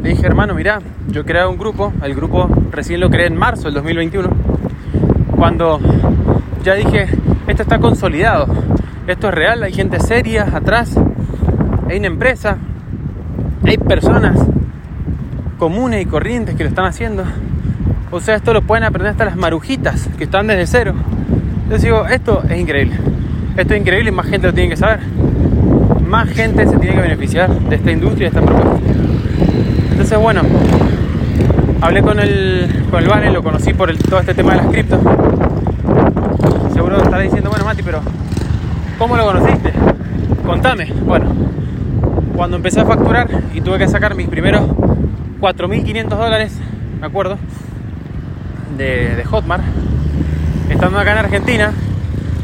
le 0.00 0.10
dije, 0.10 0.24
hermano, 0.24 0.54
mira, 0.54 0.78
yo 1.08 1.24
creado 1.24 1.50
un 1.50 1.58
grupo, 1.58 1.92
el 2.04 2.14
grupo 2.14 2.48
recién 2.70 3.00
lo 3.00 3.10
creé 3.10 3.26
en 3.26 3.36
marzo 3.36 3.64
del 3.64 3.74
2021, 3.74 4.28
cuando 5.36 5.80
ya 6.62 6.74
dije, 6.74 7.08
esto 7.48 7.62
está 7.62 7.80
consolidado, 7.80 8.46
esto 9.08 9.28
es 9.28 9.34
real, 9.34 9.64
hay 9.64 9.72
gente 9.72 9.98
seria 9.98 10.44
atrás, 10.54 10.96
hay 11.92 11.98
una 11.98 12.06
empresa, 12.06 12.56
hay 13.64 13.76
personas 13.76 14.38
comunes 15.58 16.00
y 16.00 16.06
corrientes 16.06 16.54
que 16.54 16.62
lo 16.62 16.70
están 16.70 16.86
haciendo. 16.86 17.22
O 18.10 18.18
sea, 18.18 18.34
esto 18.34 18.54
lo 18.54 18.62
pueden 18.62 18.84
aprender 18.84 19.10
hasta 19.10 19.26
las 19.26 19.36
marujitas 19.36 20.08
que 20.16 20.24
están 20.24 20.46
desde 20.46 20.66
cero. 20.66 20.94
Entonces 21.64 21.82
digo, 21.82 22.06
esto 22.06 22.42
es 22.48 22.58
increíble. 22.58 22.96
Esto 23.58 23.74
es 23.74 23.80
increíble 23.80 24.08
y 24.08 24.12
más 24.12 24.26
gente 24.26 24.46
lo 24.46 24.54
tiene 24.54 24.70
que 24.70 24.76
saber. 24.78 25.00
Más 26.08 26.30
gente 26.30 26.66
se 26.66 26.78
tiene 26.78 26.96
que 26.96 27.02
beneficiar 27.02 27.50
de 27.50 27.76
esta 27.76 27.90
industria, 27.90 28.30
de 28.30 28.38
esta 28.38 28.50
propuesta. 28.50 28.80
Entonces, 29.90 30.18
bueno, 30.18 30.40
hablé 31.82 32.00
con 32.00 32.18
el, 32.20 32.86
con 32.90 33.02
el 33.02 33.08
Vale, 33.10 33.30
lo 33.30 33.42
conocí 33.42 33.74
por 33.74 33.94
todo 33.98 34.20
este 34.20 34.32
tema 34.32 34.52
de 34.52 34.56
las 34.56 34.66
criptos. 34.68 34.98
Seguro 36.72 36.96
estará 36.96 37.22
diciendo, 37.22 37.50
bueno, 37.50 37.66
Mati, 37.66 37.82
pero 37.82 38.00
¿cómo 38.98 39.14
lo 39.14 39.26
conociste? 39.26 39.74
Contame. 40.46 40.90
Bueno, 41.04 41.26
cuando 42.34 42.56
empecé 42.56 42.80
a 42.80 42.84
facturar 42.84 43.28
y 43.54 43.60
tuve 43.60 43.78
que 43.78 43.88
sacar 43.88 44.14
mis 44.14 44.28
primeros 44.28 44.62
4.500 45.40 46.08
dólares, 46.08 46.58
me 47.00 47.06
acuerdo, 47.06 47.38
de, 48.76 49.16
de 49.16 49.24
Hotmart, 49.24 49.62
estando 50.70 50.98
acá 50.98 51.12
en 51.12 51.18
Argentina, 51.18 51.72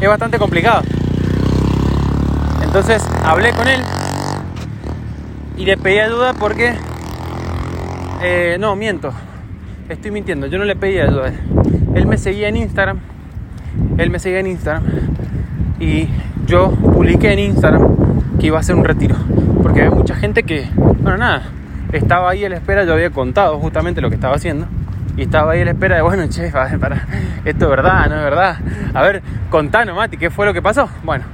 es 0.00 0.08
bastante 0.08 0.38
complicado. 0.38 0.82
Entonces 2.62 3.02
hablé 3.24 3.52
con 3.52 3.66
él 3.66 3.80
y 5.56 5.64
le 5.64 5.76
pedí 5.76 5.98
ayuda 5.98 6.34
porque... 6.34 6.74
Eh, 8.22 8.56
no, 8.58 8.76
miento. 8.76 9.12
Estoy 9.88 10.10
mintiendo. 10.10 10.46
Yo 10.48 10.58
no 10.58 10.64
le 10.64 10.76
pedí 10.76 10.98
ayuda. 10.98 11.32
Él 11.94 12.06
me 12.06 12.18
seguía 12.18 12.48
en 12.48 12.56
Instagram. 12.56 12.98
Él 13.96 14.10
me 14.10 14.18
seguía 14.18 14.40
en 14.40 14.48
Instagram. 14.48 14.84
Y 15.80 16.08
yo 16.46 16.70
publiqué 16.70 17.32
en 17.32 17.38
Instagram 17.38 18.07
que 18.38 18.46
iba 18.46 18.56
a 18.56 18.60
hacer 18.60 18.74
un 18.74 18.84
retiro 18.84 19.16
porque 19.62 19.82
había 19.82 19.94
mucha 19.94 20.14
gente 20.14 20.44
que, 20.44 20.68
bueno, 20.76 21.18
nada, 21.18 21.42
estaba 21.92 22.30
ahí 22.30 22.44
a 22.44 22.48
la 22.48 22.56
espera, 22.56 22.84
yo 22.84 22.94
había 22.94 23.10
contado 23.10 23.58
justamente 23.58 24.00
lo 24.00 24.08
que 24.08 24.14
estaba 24.14 24.36
haciendo, 24.36 24.66
y 25.16 25.22
estaba 25.22 25.52
ahí 25.52 25.62
a 25.62 25.64
la 25.64 25.72
espera 25.72 25.96
de, 25.96 26.02
bueno, 26.02 26.26
che, 26.28 26.50
para, 26.50 27.06
esto 27.44 27.64
es 27.64 27.70
verdad, 27.70 28.08
no 28.08 28.16
es 28.16 28.24
verdad. 28.24 28.56
A 28.94 29.02
ver, 29.02 29.22
contanos, 29.50 29.96
Mati, 29.96 30.16
¿qué 30.16 30.30
fue 30.30 30.46
lo 30.46 30.54
que 30.54 30.62
pasó? 30.62 30.88
Bueno, 31.04 31.24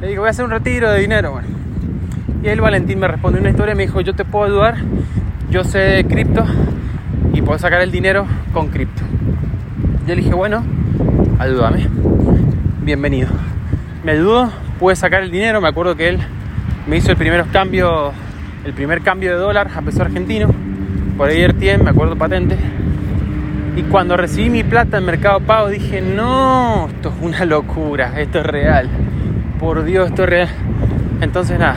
le 0.00 0.08
digo, 0.08 0.22
voy 0.22 0.28
a 0.28 0.30
hacer 0.30 0.44
un 0.44 0.50
retiro 0.50 0.90
de 0.90 1.00
dinero, 1.00 1.32
bueno. 1.32 1.48
Y 2.42 2.48
el 2.48 2.60
Valentín 2.60 3.00
me 3.00 3.08
respondió 3.08 3.40
una 3.40 3.50
historia 3.50 3.72
y 3.72 3.76
me 3.76 3.82
dijo, 3.84 4.00
yo 4.00 4.14
te 4.14 4.24
puedo 4.24 4.44
ayudar, 4.44 4.76
yo 5.50 5.64
sé 5.64 6.04
cripto 6.08 6.44
y 7.32 7.42
puedo 7.42 7.58
sacar 7.58 7.80
el 7.80 7.90
dinero 7.90 8.26
con 8.52 8.68
cripto. 8.68 9.02
Yo 10.06 10.14
le 10.14 10.22
dije, 10.22 10.34
bueno, 10.34 10.62
ayúdame, 11.38 11.88
bienvenido. 12.82 13.30
Me 14.04 14.12
ayudó, 14.12 14.52
pude 14.78 14.96
sacar 14.96 15.22
el 15.22 15.30
dinero, 15.30 15.60
me 15.60 15.68
acuerdo 15.68 15.96
que 15.96 16.08
él 16.08 16.18
me 16.86 16.96
hizo 16.96 17.10
el 17.10 17.16
primer 17.16 17.44
cambio, 17.46 18.12
el 18.64 18.72
primer 18.72 19.02
cambio 19.02 19.32
de 19.32 19.36
dólar 19.36 19.68
a 19.74 19.82
peso 19.82 20.02
argentino 20.02 20.48
por 21.16 21.30
AirTM, 21.30 21.82
me 21.82 21.90
acuerdo 21.90 22.16
patente. 22.16 22.56
Y 23.76 23.82
cuando 23.82 24.16
recibí 24.16 24.50
mi 24.50 24.64
plata 24.64 24.98
en 24.98 25.04
Mercado 25.04 25.40
Pago 25.40 25.68
dije, 25.68 26.00
no, 26.00 26.88
esto 26.88 27.10
es 27.10 27.14
una 27.20 27.44
locura, 27.44 28.20
esto 28.20 28.38
es 28.38 28.46
real. 28.46 28.88
Por 29.60 29.84
Dios, 29.84 30.08
esto 30.08 30.24
es 30.24 30.30
real. 30.30 30.48
Entonces 31.20 31.58
nada. 31.58 31.76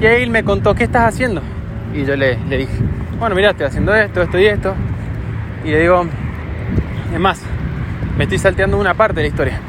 Y 0.00 0.06
ahí 0.06 0.22
él 0.22 0.30
me 0.30 0.42
contó, 0.44 0.74
¿qué 0.74 0.84
estás 0.84 1.14
haciendo? 1.14 1.42
Y 1.94 2.04
yo 2.04 2.16
le, 2.16 2.38
le 2.48 2.58
dije, 2.58 2.72
bueno, 3.18 3.34
mira, 3.34 3.50
estoy 3.50 3.66
haciendo 3.66 3.94
esto, 3.94 4.22
esto 4.22 4.38
y 4.38 4.46
esto. 4.46 4.74
Y 5.64 5.70
le 5.70 5.80
digo, 5.80 6.04
es 7.12 7.20
más, 7.20 7.42
me 8.16 8.24
estoy 8.24 8.38
salteando 8.38 8.78
una 8.78 8.94
parte 8.94 9.16
de 9.16 9.22
la 9.22 9.28
historia. 9.28 9.60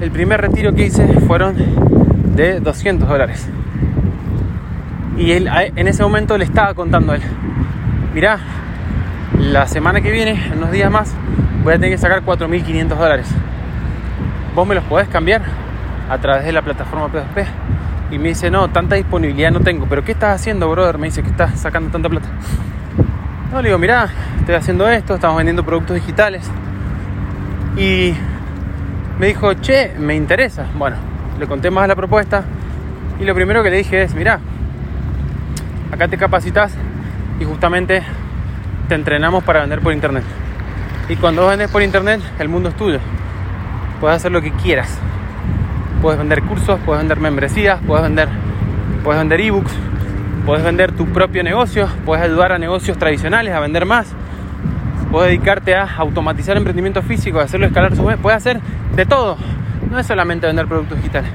El 0.00 0.10
primer 0.10 0.40
retiro 0.40 0.72
que 0.72 0.86
hice 0.86 1.06
fueron 1.20 1.56
de 2.34 2.58
200 2.60 3.06
dólares. 3.06 3.46
Y 5.18 5.32
él 5.32 5.48
en 5.52 5.88
ese 5.88 6.02
momento 6.02 6.38
le 6.38 6.44
estaba 6.44 6.72
contando 6.72 7.12
a 7.12 7.16
él, 7.16 7.22
mirá, 8.14 8.38
la 9.38 9.66
semana 9.66 10.00
que 10.00 10.10
viene, 10.10 10.46
en 10.46 10.56
unos 10.56 10.70
días 10.70 10.90
más, 10.90 11.14
voy 11.62 11.74
a 11.74 11.76
tener 11.76 11.90
que 11.90 11.98
sacar 11.98 12.24
4.500 12.24 12.88
dólares. 12.96 13.28
¿Vos 14.54 14.66
me 14.66 14.74
los 14.74 14.84
podés 14.84 15.06
cambiar 15.08 15.42
a 16.08 16.16
través 16.16 16.46
de 16.46 16.52
la 16.52 16.62
plataforma 16.62 17.08
P2P? 17.08 17.46
Y 18.12 18.18
me 18.18 18.28
dice, 18.28 18.50
no, 18.50 18.70
tanta 18.70 18.94
disponibilidad 18.94 19.50
no 19.50 19.60
tengo. 19.60 19.84
¿Pero 19.86 20.02
qué 20.02 20.12
estás 20.12 20.40
haciendo, 20.40 20.70
brother? 20.70 20.96
Me 20.96 21.08
dice 21.08 21.22
que 21.22 21.28
estás 21.28 21.60
sacando 21.60 21.90
tanta 21.90 22.08
plata. 22.08 22.28
No, 23.52 23.60
le 23.60 23.68
digo, 23.68 23.78
mirá, 23.78 24.08
estoy 24.38 24.54
haciendo 24.54 24.88
esto, 24.88 25.14
estamos 25.14 25.36
vendiendo 25.36 25.62
productos 25.62 25.96
digitales. 25.96 26.50
Y 27.76 28.14
me 29.20 29.26
dijo, 29.26 29.52
che, 29.60 29.92
me 29.98 30.16
interesa. 30.16 30.64
Bueno, 30.78 30.96
le 31.38 31.46
conté 31.46 31.70
más 31.70 31.86
la 31.86 31.94
propuesta 31.94 32.42
y 33.20 33.24
lo 33.26 33.34
primero 33.34 33.62
que 33.62 33.68
le 33.68 33.76
dije 33.76 34.02
es, 34.02 34.14
mira, 34.14 34.40
acá 35.92 36.08
te 36.08 36.16
capacitas 36.16 36.72
y 37.38 37.44
justamente 37.44 38.02
te 38.88 38.94
entrenamos 38.94 39.44
para 39.44 39.60
vender 39.60 39.80
por 39.82 39.92
internet. 39.92 40.24
Y 41.10 41.16
cuando 41.16 41.46
vendes 41.46 41.70
por 41.70 41.82
internet, 41.82 42.22
el 42.38 42.48
mundo 42.48 42.70
es 42.70 42.76
tuyo. 42.76 42.98
Puedes 44.00 44.16
hacer 44.16 44.32
lo 44.32 44.40
que 44.40 44.52
quieras. 44.52 44.98
Puedes 46.00 46.18
vender 46.18 46.42
cursos, 46.42 46.80
puedes 46.86 47.02
vender 47.02 47.20
membresías, 47.20 47.78
puedes 47.86 48.02
vender 48.02 48.30
puedes 49.04 49.20
vender 49.20 49.40
ebooks, 49.42 49.72
puedes 50.46 50.64
vender 50.64 50.92
tu 50.92 51.04
propio 51.06 51.42
negocio, 51.42 51.88
puedes 52.06 52.24
ayudar 52.24 52.52
a 52.52 52.58
negocios 52.58 52.96
tradicionales 52.96 53.54
a 53.54 53.60
vender 53.60 53.84
más, 53.84 54.14
puedes 55.10 55.30
dedicarte 55.30 55.74
a 55.74 55.84
automatizar 55.96 56.56
emprendimiento 56.56 57.02
físico, 57.02 57.40
a 57.40 57.44
hacerlo 57.44 57.66
escalar 57.66 57.96
su 57.96 58.02
puedes 58.02 58.36
hacer 58.36 58.60
de 58.94 59.06
todo 59.06 59.36
no 59.90 59.98
es 59.98 60.06
solamente 60.06 60.46
vender 60.46 60.66
productos 60.66 60.98
digitales. 60.98 61.30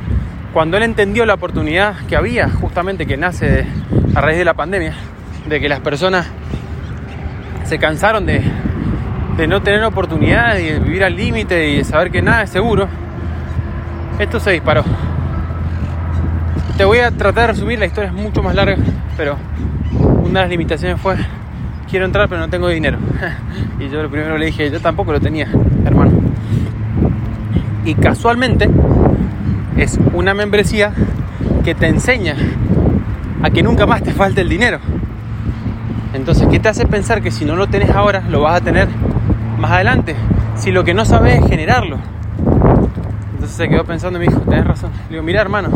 Cuando 0.53 0.77
él 0.77 0.83
entendió 0.83 1.25
la 1.25 1.33
oportunidad 1.33 1.95
que 2.07 2.15
había, 2.15 2.49
justamente 2.49 3.05
que 3.05 3.17
nace 3.17 3.67
a 4.15 4.21
raíz 4.21 4.37
de 4.37 4.45
la 4.45 4.53
pandemia, 4.53 4.93
de 5.47 5.59
que 5.59 5.67
las 5.67 5.81
personas 5.81 6.27
se 7.65 7.77
cansaron 7.77 8.25
de, 8.25 8.41
de 9.35 9.47
no 9.47 9.61
tener 9.61 9.83
oportunidades 9.83 10.63
y 10.63 10.73
de 10.73 10.79
vivir 10.79 11.03
al 11.03 11.15
límite 11.15 11.69
y 11.69 11.77
de 11.77 11.83
saber 11.83 12.11
que 12.11 12.21
nada 12.21 12.43
es 12.43 12.49
seguro, 12.49 12.87
esto 14.17 14.39
se 14.39 14.51
disparó. 14.51 14.83
Te 16.77 16.85
voy 16.85 16.99
a 16.99 17.11
tratar 17.11 17.47
de 17.47 17.53
resumir, 17.53 17.79
la 17.79 17.85
historia 17.85 18.09
es 18.09 18.15
mucho 18.15 18.41
más 18.41 18.55
larga, 18.55 18.77
pero 19.17 19.37
una 20.23 20.39
de 20.39 20.45
las 20.45 20.49
limitaciones 20.49 21.01
fue, 21.01 21.17
quiero 21.89 22.05
entrar 22.05 22.27
pero 22.29 22.41
no 22.41 22.49
tengo 22.49 22.67
dinero. 22.67 22.97
y 23.79 23.89
yo 23.89 24.01
lo 24.01 24.09
primero 24.09 24.37
le 24.37 24.47
dije, 24.47 24.69
yo 24.69 24.79
tampoco 24.79 25.11
lo 25.11 25.19
tenía, 25.19 25.47
hermano 25.85 26.25
y 27.85 27.93
casualmente 27.93 28.67
es 29.77 29.99
una 30.13 30.33
membresía 30.33 30.91
que 31.63 31.75
te 31.75 31.87
enseña 31.87 32.35
a 33.43 33.49
que 33.51 33.61
nunca 33.61 33.85
más 33.85 34.01
te 34.01 34.11
falte 34.11 34.41
el 34.41 34.49
dinero. 34.49 34.79
Entonces, 36.13 36.47
¿qué 36.49 36.59
te 36.59 36.69
hace 36.69 36.87
pensar 36.87 37.21
que 37.21 37.29
si 37.29 37.45
no 37.45 37.55
lo 37.55 37.67
tenés 37.67 37.91
ahora, 37.91 38.23
lo 38.29 38.41
vas 38.41 38.59
a 38.59 38.63
tener 38.63 38.87
más 39.59 39.71
adelante? 39.71 40.15
Si 40.55 40.71
lo 40.71 40.83
que 40.83 40.93
no 40.93 41.05
sabes 41.05 41.41
es 41.41 41.47
generarlo. 41.47 41.97
Entonces 43.33 43.55
se 43.55 43.67
quedó 43.67 43.83
pensando 43.83 44.17
y 44.17 44.25
me 44.25 44.27
dijo, 44.27 44.41
tenés 44.41 44.65
razón. 44.65 44.91
Le 45.09 45.15
digo, 45.15 45.23
mira 45.23 45.41
hermano, 45.41 45.69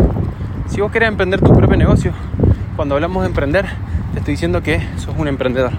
si 0.68 0.82
vos 0.82 0.92
querés 0.92 1.10
emprender 1.10 1.42
tu 1.42 1.54
propio 1.54 1.78
negocio, 1.78 2.14
cuando 2.76 2.96
hablamos 2.96 3.22
de 3.22 3.28
emprender, 3.28 3.66
te 4.14 4.20
estoy 4.20 4.34
diciendo 4.34 4.64
que 4.64 4.82
sos 4.98 5.14
un 5.18 5.28
emprendedor. 5.28 5.74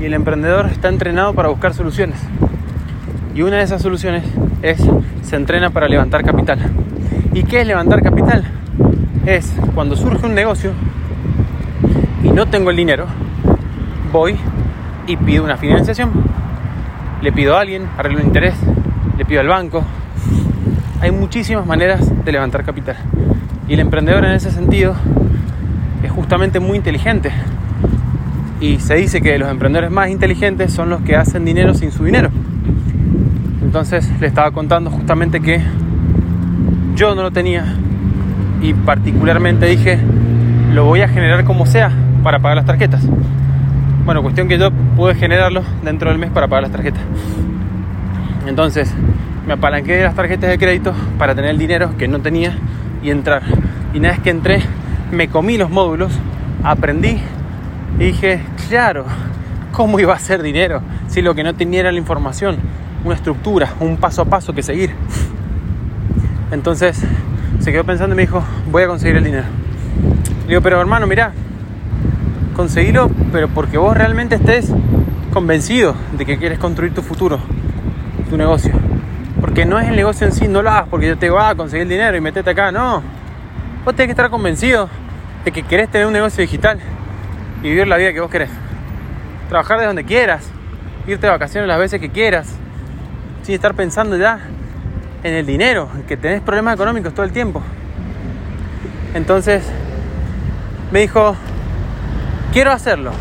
Y 0.00 0.06
el 0.06 0.14
emprendedor 0.14 0.66
está 0.66 0.88
entrenado 0.88 1.34
para 1.34 1.50
buscar 1.50 1.74
soluciones. 1.74 2.18
Y 3.34 3.42
una 3.42 3.58
de 3.58 3.62
esas 3.62 3.82
soluciones 3.82 4.24
es, 4.62 4.82
se 5.22 5.36
entrena 5.36 5.70
para 5.70 5.88
levantar 5.88 6.24
capital. 6.24 6.58
¿Y 7.34 7.44
qué 7.44 7.60
es 7.60 7.66
levantar 7.66 8.02
capital? 8.02 8.44
Es 9.26 9.52
cuando 9.74 9.96
surge 9.96 10.24
un 10.24 10.34
negocio 10.34 10.72
y 12.24 12.30
no 12.30 12.46
tengo 12.46 12.70
el 12.70 12.76
dinero, 12.76 13.06
voy 14.10 14.36
y 15.06 15.16
pido 15.18 15.44
una 15.44 15.58
financiación. 15.58 16.10
Le 17.20 17.30
pido 17.30 17.56
a 17.56 17.60
alguien, 17.60 17.86
arreglo 17.98 18.20
un 18.20 18.26
interés, 18.26 18.54
le 19.18 19.26
pido 19.26 19.42
al 19.42 19.48
banco. 19.48 19.84
Hay 21.02 21.10
muchísimas 21.10 21.66
maneras 21.66 22.10
de 22.24 22.32
levantar 22.32 22.64
capital. 22.64 22.96
Y 23.68 23.74
el 23.74 23.80
emprendedor 23.80 24.24
en 24.24 24.32
ese 24.32 24.50
sentido 24.50 24.94
es 26.02 26.10
justamente 26.10 26.58
muy 26.58 26.78
inteligente. 26.78 27.30
Y 28.60 28.78
se 28.78 28.94
dice 28.94 29.22
que 29.22 29.38
los 29.38 29.50
emprendedores 29.50 29.90
más 29.90 30.10
inteligentes 30.10 30.72
son 30.72 30.90
los 30.90 31.00
que 31.00 31.16
hacen 31.16 31.44
dinero 31.44 31.74
sin 31.74 31.90
su 31.92 32.04
dinero. 32.04 32.30
Entonces 33.62 34.08
le 34.20 34.26
estaba 34.26 34.50
contando 34.50 34.90
justamente 34.90 35.40
que 35.40 35.62
yo 36.94 37.14
no 37.14 37.22
lo 37.22 37.30
tenía 37.30 37.64
y 38.60 38.74
particularmente 38.74 39.66
dije, 39.66 39.98
lo 40.74 40.84
voy 40.84 41.00
a 41.00 41.08
generar 41.08 41.44
como 41.44 41.64
sea 41.64 41.90
para 42.22 42.38
pagar 42.40 42.56
las 42.56 42.66
tarjetas. 42.66 43.02
Bueno, 44.04 44.22
cuestión 44.22 44.48
que 44.48 44.58
yo 44.58 44.70
pude 44.96 45.14
generarlo 45.14 45.62
dentro 45.82 46.10
del 46.10 46.18
mes 46.18 46.30
para 46.30 46.48
pagar 46.48 46.64
las 46.64 46.72
tarjetas. 46.72 47.02
Entonces 48.46 48.92
me 49.46 49.54
apalanqué 49.54 49.96
de 49.96 50.04
las 50.04 50.14
tarjetas 50.14 50.50
de 50.50 50.58
crédito 50.58 50.92
para 51.18 51.34
tener 51.34 51.50
el 51.50 51.58
dinero 51.58 51.96
que 51.96 52.08
no 52.08 52.20
tenía 52.20 52.58
y 53.02 53.10
entrar. 53.10 53.42
Y 53.94 53.98
una 53.98 54.10
vez 54.10 54.20
que 54.20 54.30
entré, 54.30 54.60
me 55.10 55.28
comí 55.28 55.56
los 55.56 55.70
módulos, 55.70 56.12
aprendí 56.62 57.18
dije, 57.98 58.42
claro, 58.68 59.04
¿cómo 59.72 60.00
iba 60.00 60.14
a 60.14 60.18
ser 60.18 60.42
dinero 60.42 60.82
si 61.08 61.22
lo 61.22 61.34
que 61.34 61.42
no 61.42 61.54
tenía 61.54 61.80
era 61.80 61.92
la 61.92 61.98
información? 61.98 62.58
una 63.04 63.14
estructura, 63.14 63.74
un 63.80 63.96
paso 63.96 64.22
a 64.22 64.24
paso 64.26 64.52
que 64.52 64.62
seguir. 64.62 64.90
Entonces 66.50 67.00
se 67.60 67.72
quedó 67.72 67.84
pensando 67.84 68.14
y 68.14 68.16
me 68.16 68.22
dijo, 68.22 68.42
voy 68.70 68.82
a 68.82 68.86
conseguir 68.86 69.16
el 69.16 69.24
dinero. 69.24 69.46
Le 70.42 70.48
digo, 70.48 70.60
pero 70.60 70.80
hermano, 70.80 71.06
mira, 71.06 71.32
conseguilo, 72.56 73.10
pero 73.32 73.48
porque 73.48 73.78
vos 73.78 73.96
realmente 73.96 74.34
estés 74.34 74.72
convencido 75.32 75.94
de 76.16 76.26
que 76.26 76.38
quieres 76.38 76.58
construir 76.58 76.92
tu 76.92 77.02
futuro, 77.02 77.38
tu 78.28 78.36
negocio. 78.36 78.72
Porque 79.40 79.64
no 79.64 79.78
es 79.78 79.88
el 79.88 79.96
negocio 79.96 80.26
en 80.26 80.32
sí, 80.32 80.48
no 80.48 80.62
lo 80.62 80.70
hagas 80.70 80.88
porque 80.90 81.06
yo 81.06 81.16
te 81.16 81.26
digo, 81.26 81.38
ah, 81.38 81.54
conseguir 81.54 81.84
el 81.84 81.88
dinero 81.88 82.16
y 82.16 82.20
metete 82.20 82.50
acá. 82.50 82.70
No, 82.70 83.02
vos 83.84 83.94
tenés 83.94 84.08
que 84.08 84.12
estar 84.12 84.28
convencido 84.28 84.88
de 85.44 85.52
que 85.52 85.62
querés 85.62 85.88
tener 85.88 86.06
un 86.06 86.12
negocio 86.12 86.42
digital 86.42 86.78
y 87.62 87.68
vivir 87.68 87.86
la 87.86 87.96
vida 87.96 88.12
que 88.12 88.20
vos 88.20 88.30
querés. 88.30 88.50
Trabajar 89.48 89.80
de 89.80 89.86
donde 89.86 90.04
quieras, 90.04 90.50
irte 91.06 91.26
de 91.26 91.32
vacaciones 91.32 91.68
las 91.68 91.78
veces 91.78 92.00
que 92.00 92.10
quieras, 92.10 92.54
sin 93.42 93.54
estar 93.54 93.74
pensando 93.74 94.16
ya 94.16 94.40
en 95.22 95.34
el 95.34 95.46
dinero, 95.46 95.88
en 95.94 96.02
que 96.02 96.16
tenés 96.16 96.40
problemas 96.40 96.74
económicos 96.74 97.12
todo 97.12 97.24
el 97.24 97.32
tiempo. 97.32 97.62
Entonces 99.14 99.64
me 100.92 101.00
dijo, 101.00 101.36
quiero 102.52 102.70
hacerlo, 102.72 103.12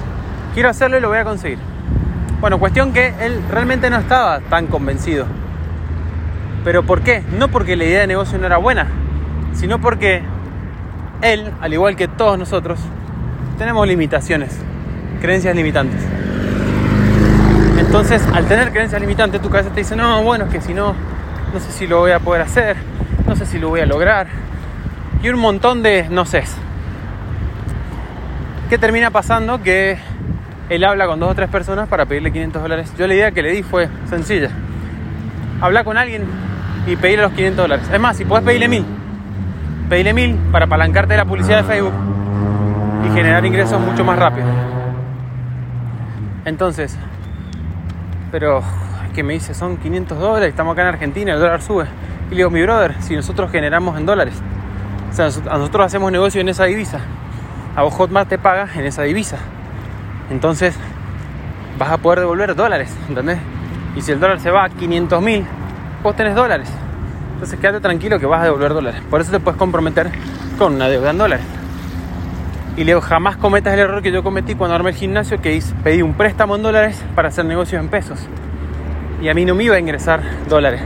quiero 0.53 0.69
hacerlo 0.69 0.97
y 0.97 1.01
lo 1.01 1.09
voy 1.09 1.17
a 1.17 1.23
conseguir. 1.23 1.59
Bueno, 2.39 2.59
cuestión 2.59 2.93
que 2.93 3.13
él 3.19 3.41
realmente 3.49 3.89
no 3.89 3.97
estaba 3.97 4.39
tan 4.39 4.67
convencido. 4.67 5.25
¿Pero 6.63 6.83
por 6.83 7.01
qué? 7.01 7.23
No 7.37 7.49
porque 7.49 7.75
la 7.75 7.85
idea 7.85 8.01
de 8.01 8.07
negocio 8.07 8.37
no 8.37 8.45
era 8.45 8.57
buena, 8.57 8.87
sino 9.53 9.79
porque 9.79 10.21
él, 11.21 11.51
al 11.59 11.73
igual 11.73 11.95
que 11.95 12.07
todos 12.07 12.37
nosotros, 12.37 12.79
tenemos 13.59 13.85
limitaciones, 13.85 14.57
creencias 15.21 15.53
limitantes. 15.53 16.01
Entonces, 17.77 18.25
al 18.33 18.45
tener 18.45 18.71
creencias 18.71 19.01
limitantes, 19.01 19.41
tu 19.41 19.49
cabeza 19.49 19.69
te 19.69 19.81
dice, 19.81 19.97
no, 19.97 20.23
bueno, 20.23 20.45
es 20.45 20.51
que 20.51 20.61
si 20.61 20.73
no, 20.73 20.95
no 21.53 21.59
sé 21.59 21.71
si 21.73 21.85
lo 21.85 21.99
voy 21.99 22.11
a 22.11 22.19
poder 22.19 22.41
hacer, 22.41 22.77
no 23.27 23.35
sé 23.35 23.45
si 23.45 23.59
lo 23.59 23.67
voy 23.67 23.81
a 23.81 23.85
lograr. 23.85 24.27
Y 25.21 25.27
un 25.27 25.39
montón 25.39 25.83
de 25.83 26.07
no 26.09 26.25
sé. 26.25 26.43
¿Qué 28.69 28.77
termina 28.77 29.11
pasando? 29.11 29.61
Que 29.61 29.97
él 30.69 30.83
habla 30.85 31.07
con 31.07 31.19
dos 31.19 31.31
o 31.31 31.35
tres 31.35 31.49
personas 31.49 31.89
para 31.89 32.05
pedirle 32.05 32.31
500 32.31 32.61
dólares. 32.61 32.93
Yo 32.97 33.07
la 33.07 33.13
idea 33.13 33.31
que 33.31 33.41
le 33.41 33.51
di 33.51 33.63
fue 33.63 33.89
sencilla. 34.09 34.51
Habla 35.59 35.83
con 35.83 35.97
alguien 35.97 36.23
y 36.87 36.95
pedirle 36.95 37.23
los 37.23 37.33
500 37.33 37.63
dólares. 37.65 37.85
Es 37.91 37.99
más, 37.99 38.15
si 38.15 38.23
puedes 38.23 38.45
pedirle 38.45 38.69
mil, 38.69 38.85
pedirle 39.89 40.13
mil 40.13 40.35
para 40.49 40.65
apalancarte 40.65 41.13
de 41.13 41.17
la 41.17 41.25
publicidad 41.25 41.57
de 41.57 41.63
Facebook 41.63 42.18
y 43.05 43.09
generar 43.09 43.45
ingresos 43.45 43.79
mucho 43.79 44.03
más 44.03 44.17
rápido. 44.17 44.47
Entonces, 46.45 46.97
pero 48.31 48.61
que 49.13 49.23
me 49.23 49.33
dice, 49.33 49.53
son 49.53 49.77
500 49.77 50.19
dólares, 50.19 50.49
estamos 50.49 50.73
acá 50.73 50.83
en 50.83 50.87
Argentina, 50.89 51.33
el 51.33 51.39
dólar 51.39 51.61
sube. 51.61 51.85
Y 52.27 52.31
le 52.31 52.37
digo, 52.37 52.49
mi 52.49 52.61
brother, 52.61 52.95
si 52.99 53.15
nosotros 53.15 53.51
generamos 53.51 53.97
en 53.97 54.05
dólares, 54.05 54.35
o 55.09 55.13
sea, 55.13 55.25
nosotros 55.25 55.85
hacemos 55.85 56.11
negocio 56.11 56.41
en 56.41 56.49
esa 56.49 56.65
divisa, 56.65 56.99
a 57.75 57.83
vos 57.83 57.93
Hotmart 57.93 58.29
te 58.29 58.37
paga 58.37 58.67
en 58.75 58.85
esa 58.85 59.03
divisa. 59.03 59.37
Entonces, 60.29 60.75
vas 61.77 61.89
a 61.89 61.97
poder 61.97 62.19
devolver 62.19 62.55
dólares, 62.55 62.95
¿entendés? 63.07 63.39
Y 63.95 64.01
si 64.01 64.11
el 64.11 64.19
dólar 64.19 64.39
se 64.39 64.51
va 64.51 64.65
a 64.65 64.69
500 64.69 65.21
mil, 65.21 65.45
vos 66.03 66.15
tenés 66.15 66.35
dólares. 66.35 66.69
Entonces, 67.33 67.59
quédate 67.59 67.79
tranquilo 67.79 68.19
que 68.19 68.25
vas 68.25 68.41
a 68.41 68.45
devolver 68.45 68.73
dólares. 68.73 69.01
Por 69.09 69.21
eso 69.21 69.31
te 69.31 69.39
puedes 69.39 69.57
comprometer 69.57 70.11
con 70.57 70.75
una 70.75 70.87
deuda 70.87 71.09
en 71.09 71.17
dólares. 71.17 71.58
Y 72.79 72.85
le 72.85 72.99
jamás 73.01 73.35
cometas 73.35 73.73
el 73.73 73.81
error 73.81 74.01
que 74.01 74.09
yo 74.09 74.23
cometí 74.23 74.55
cuando 74.55 74.73
armé 74.73 74.91
el 74.91 74.95
gimnasio, 74.95 75.41
que 75.41 75.53
hice, 75.53 75.75
pedí 75.83 76.01
un 76.01 76.13
préstamo 76.13 76.55
en 76.55 76.63
dólares 76.63 77.03
para 77.13 77.27
hacer 77.27 77.43
negocios 77.43 77.83
en 77.83 77.89
pesos. 77.89 78.21
Y 79.21 79.27
a 79.27 79.33
mí 79.33 79.43
no 79.43 79.53
me 79.53 79.65
iba 79.65 79.75
a 79.75 79.79
ingresar 79.79 80.21
dólares, 80.47 80.79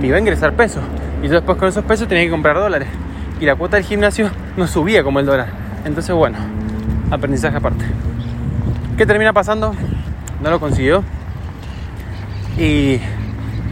me 0.00 0.06
iba 0.06 0.16
a 0.16 0.20
ingresar 0.20 0.52
pesos. 0.52 0.80
Y 1.24 1.26
yo 1.26 1.32
después 1.32 1.58
con 1.58 1.68
esos 1.68 1.84
pesos 1.84 2.06
tenía 2.06 2.22
que 2.22 2.30
comprar 2.30 2.54
dólares. 2.54 2.86
Y 3.40 3.46
la 3.46 3.56
cuota 3.56 3.78
del 3.78 3.84
gimnasio 3.84 4.30
no 4.56 4.68
subía 4.68 5.02
como 5.02 5.18
el 5.18 5.26
dólar. 5.26 5.48
Entonces, 5.84 6.14
bueno, 6.14 6.38
aprendizaje 7.10 7.56
aparte. 7.56 7.84
¿Qué 8.96 9.04
termina 9.04 9.32
pasando? 9.32 9.74
No 10.40 10.50
lo 10.50 10.60
consiguió. 10.60 11.02
Y 12.56 13.00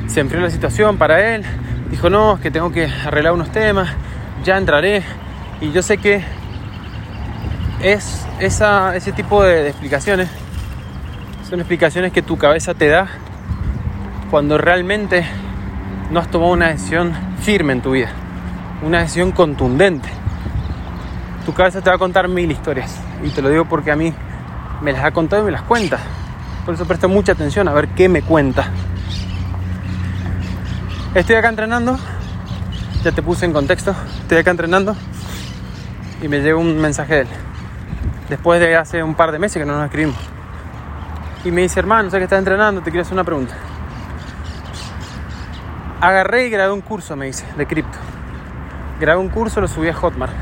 se 0.09 0.19
enfrió 0.19 0.43
la 0.43 0.51
situación 0.51 0.99
para 0.99 1.37
él. 1.37 1.45
Dijo, 1.93 2.11
no, 2.11 2.35
es 2.35 2.41
que 2.41 2.51
tengo 2.51 2.73
que 2.73 2.87
arreglar 3.07 3.35
unos 3.35 3.53
temas, 3.53 3.89
ya 4.43 4.59
entraré. 4.59 5.05
Y 5.61 5.71
yo 5.71 5.81
sé 5.81 5.99
que 5.99 6.25
es 7.83 8.27
esa, 8.41 8.97
ese 8.97 9.13
tipo 9.13 9.43
de, 9.43 9.69
explicaciones. 9.69 10.29
Son 11.49 11.61
explicaciones 11.61 12.13
que 12.13 12.23
tu 12.23 12.37
cabeza 12.37 12.75
te 12.75 12.89
da 12.89 13.09
cuando 14.31 14.59
realmente 14.59 15.25
no 16.11 16.21
has 16.21 16.31
tomado 16.31 16.53
una 16.53 16.69
decisión 16.69 17.13
firme 17.41 17.73
en 17.73 17.81
tu 17.81 17.93
vida, 17.93 18.11
una 18.83 19.01
decisión 19.01 19.33
contundente. 19.33 20.09
Tu 21.47 21.55
cabeza 21.55 21.81
te 21.81 21.89
va 21.89 21.97
a 21.97 21.99
contar 21.99 22.29
mil 22.29 22.51
historias 22.51 22.95
y 23.25 23.31
te 23.31 23.41
lo 23.41 23.49
digo 23.49 23.65
porque 23.65 23.91
a 23.91 23.97
mí 23.97 24.13
me 24.83 24.93
las 24.93 25.05
ha 25.05 25.13
contado 25.13 25.43
y 25.43 25.47
me 25.47 25.53
las 25.53 25.63
cuenta. 25.63 25.99
Por 26.67 26.75
eso 26.75 26.85
presta 26.85 27.09
mucha 27.09 27.33
atención 27.33 27.67
a 27.69 27.73
ver 27.73 27.89
qué 27.89 28.09
me 28.11 28.21
cuenta. 28.21 28.69
Estoy 31.15 31.37
acá 31.37 31.49
entrenando, 31.49 31.99
ya 33.03 33.13
te 33.13 33.23
puse 33.23 33.47
en 33.47 33.55
contexto, 33.55 33.95
estoy 34.21 34.39
acá 34.39 34.51
entrenando 34.51 34.95
y 36.21 36.29
me 36.29 36.41
llega 36.41 36.59
un 36.59 36.77
mensaje 36.77 37.15
de 37.15 37.21
él 37.23 37.29
después 38.29 38.61
de 38.61 38.77
hace 38.77 39.03
un 39.03 39.15
par 39.15 39.33
de 39.33 39.39
meses 39.39 39.61
que 39.61 39.67
no 39.67 39.77
nos 39.77 39.85
escribimos. 39.87 40.17
Y 41.45 41.51
me 41.51 41.63
dice, 41.63 41.81
hermano, 41.81 42.11
sé 42.11 42.19
que 42.19 42.25
estás 42.25 42.39
entrenando, 42.39 42.81
te 42.81 42.91
quiero 42.91 43.03
hacer 43.03 43.15
una 43.15 43.25
pregunta. 43.25 43.55
Agarré 46.01 46.47
y 46.47 46.51
grabé 46.51 46.73
un 46.73 46.81
curso, 46.81 47.17
me 47.17 47.27
dice, 47.27 47.45
de 47.57 47.67
cripto. 47.67 47.99
Grabé 49.01 49.21
un 49.21 49.29
curso, 49.29 49.61
lo 49.61 49.69
subí 49.69 49.89
a 49.89 49.95
Hotmart. 49.95 50.33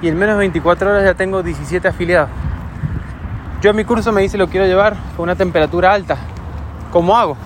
Y 0.00 0.08
en 0.08 0.18
menos 0.18 0.36
de 0.36 0.40
24 0.40 0.90
horas 0.90 1.04
ya 1.04 1.14
tengo 1.14 1.42
17 1.42 1.86
afiliados. 1.86 2.30
Yo 3.60 3.70
en 3.70 3.76
mi 3.76 3.84
curso 3.84 4.10
me 4.10 4.22
dice 4.22 4.36
lo 4.36 4.48
quiero 4.48 4.66
llevar 4.66 4.96
con 5.16 5.24
una 5.24 5.36
temperatura 5.36 5.92
alta. 5.92 6.16
¿Cómo 6.90 7.16
hago? 7.16 7.36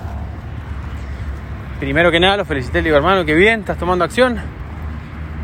Primero 1.78 2.10
que 2.10 2.18
nada, 2.18 2.38
lo 2.38 2.44
felicité, 2.46 2.78
le 2.78 2.84
digo, 2.84 2.96
hermano, 2.96 3.24
que 3.26 3.34
bien, 3.34 3.60
estás 3.60 3.76
tomando 3.76 4.04
acción. 4.04 4.38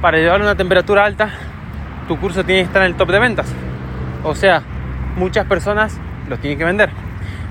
Para 0.01 0.17
llevar 0.17 0.41
una 0.41 0.55
temperatura 0.55 1.05
alta, 1.05 1.31
tu 2.09 2.19
curso 2.19 2.43
tiene 2.45 2.63
que 2.63 2.67
estar 2.69 2.83
en 2.83 2.89
el 2.89 2.97
top 2.97 3.11
de 3.11 3.19
ventas. 3.19 3.55
O 4.25 4.35
sea, 4.35 4.63
muchas 5.17 5.47
personas 5.47 5.99
los 6.29 6.39
tienen 6.39 6.59
que 6.59 6.65
vender. 6.65 6.91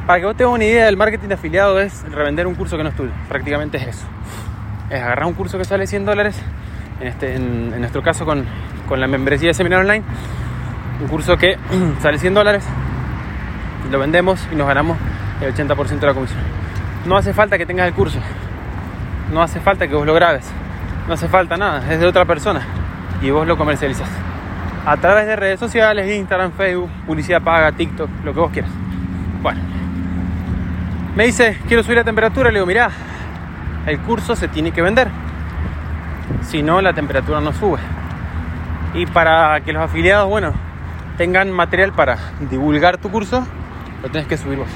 Para 0.07 0.19
que 0.19 0.25
vos 0.25 0.35
tengas 0.35 0.53
una 0.53 0.63
idea 0.63 0.85
del 0.85 0.97
marketing 0.97 1.27
de 1.27 1.33
afiliado 1.33 1.79
es 1.79 2.03
revender 2.11 2.47
un 2.47 2.55
curso 2.55 2.77
que 2.77 2.83
no 2.83 2.89
es 2.89 2.95
tuyo. 2.95 3.11
Prácticamente 3.27 3.77
es 3.77 3.87
eso. 3.87 4.07
Es 4.89 5.01
agarrar 5.01 5.25
un 5.25 5.33
curso 5.33 5.57
que 5.57 5.65
sale 5.65 5.85
100 5.85 6.05
dólares, 6.05 6.39
en, 6.99 7.07
este, 7.07 7.35
en, 7.35 7.79
nuestro 7.79 8.01
caso 8.01 8.25
con, 8.25 8.45
la 8.89 9.07
membresía 9.07 9.49
de 9.49 9.53
Seminar 9.53 9.81
Online, 9.81 10.03
un 11.01 11.07
curso 11.07 11.37
que 11.37 11.57
sale 12.01 12.17
100 12.17 12.33
dólares, 12.33 12.65
lo 13.89 13.99
vendemos 13.99 14.45
y 14.51 14.55
nos 14.55 14.67
ganamos 14.67 14.97
el 15.41 15.53
80% 15.53 15.99
de 15.99 16.07
la 16.07 16.13
comisión. 16.13 16.39
No 17.05 17.15
hace 17.15 17.33
falta 17.33 17.57
que 17.57 17.65
tengas 17.65 17.87
el 17.87 17.93
curso, 17.93 18.19
no 19.33 19.41
hace 19.41 19.61
falta 19.61 19.87
que 19.87 19.95
vos 19.95 20.05
lo 20.05 20.13
grabes, 20.13 20.45
no 21.07 21.13
hace 21.13 21.29
falta 21.29 21.55
nada, 21.55 21.89
es 21.89 21.99
de 21.99 22.05
otra 22.05 22.25
persona 22.25 22.61
y 23.21 23.29
vos 23.29 23.47
lo 23.47 23.57
comercializas 23.57 24.09
a 24.85 24.97
través 24.97 25.27
de 25.27 25.35
redes 25.35 25.59
sociales, 25.59 26.09
Instagram, 26.15 26.51
Facebook, 26.53 26.89
publicidad 27.05 27.41
paga, 27.41 27.71
TikTok, 27.71 28.09
lo 28.23 28.33
que 28.33 28.39
vos 28.39 28.51
quieras. 28.51 28.71
Bueno, 29.41 29.59
me 31.15 31.25
dice, 31.25 31.57
quiero 31.67 31.83
subir 31.83 31.97
la 31.97 32.03
temperatura, 32.03 32.49
le 32.49 32.55
digo, 32.55 32.65
mirá, 32.65 32.89
el 33.85 33.99
curso 33.99 34.35
se 34.35 34.47
tiene 34.47 34.71
que 34.71 34.81
vender, 34.81 35.07
si 36.41 36.63
no 36.63 36.81
la 36.81 36.93
temperatura 36.93 37.41
no 37.41 37.53
sube. 37.53 37.79
Y 38.93 39.05
para 39.05 39.61
que 39.61 39.71
los 39.71 39.83
afiliados, 39.83 40.27
bueno, 40.29 40.53
tengan 41.17 41.51
material 41.51 41.93
para 41.93 42.17
divulgar 42.49 42.97
tu 42.97 43.09
curso, 43.09 43.45
lo 44.01 44.09
tenés 44.09 44.27
que 44.27 44.37
subir 44.37 44.57
vos. 44.57 44.69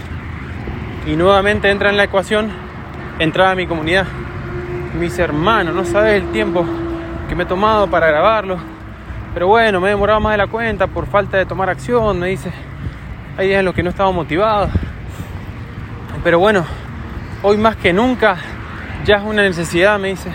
Y 1.08 1.16
nuevamente 1.16 1.70
entra 1.70 1.90
en 1.90 1.98
la 1.98 2.06
ecuación 2.06 2.50
entrar 3.20 3.48
a 3.48 3.56
mi 3.56 3.68
comunidad. 3.68 4.06
Mis 5.00 5.20
hermanos, 5.20 5.76
no 5.76 5.86
sabes 5.86 6.22
el 6.22 6.32
tiempo 6.32 6.66
que 7.28 7.36
me 7.36 7.44
he 7.44 7.46
tomado 7.46 7.88
para 7.88 8.08
grabarlo. 8.08 8.75
Pero 9.36 9.50
bueno, 9.50 9.82
me 9.82 9.88
he 9.88 9.90
demorado 9.90 10.22
más 10.22 10.32
de 10.32 10.38
la 10.38 10.48
cuenta 10.48 10.88
por 10.88 11.08
falta 11.08 11.36
de 11.36 11.46
tomar 11.46 11.70
acción, 11.70 12.18
me 12.18 12.28
dice. 12.28 12.54
Hay 13.38 13.50
días 13.50 13.60
en 13.60 13.66
los 13.66 13.76
que 13.76 13.84
no 13.84 13.90
estaba 13.90 14.10
motivado. 14.10 14.70
Pero 16.24 16.40
bueno, 16.40 16.64
hoy 17.44 17.58
más 17.58 17.76
que 17.76 17.92
nunca 17.92 18.38
ya 19.04 19.16
es 19.16 19.24
una 19.24 19.42
necesidad, 19.42 20.00
me 20.00 20.08
dice, 20.08 20.32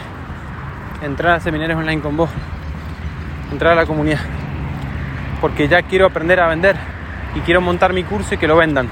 entrar 1.01 1.37
a 1.37 1.41
seminarios 1.41 1.79
online 1.79 2.03
con 2.03 2.15
vos, 2.15 2.29
entrar 3.51 3.73
a 3.73 3.75
la 3.77 3.87
comunidad. 3.87 4.21
Porque 5.41 5.67
ya 5.67 5.81
quiero 5.81 6.05
aprender 6.05 6.39
a 6.39 6.49
vender 6.49 6.77
y 7.35 7.41
quiero 7.41 7.63
montar 7.63 7.95
mi 7.95 8.05
curso 8.05 8.35
y 8.35 8.37
que 8.37 8.47
lo 8.47 8.59
vendan 8.59 8.87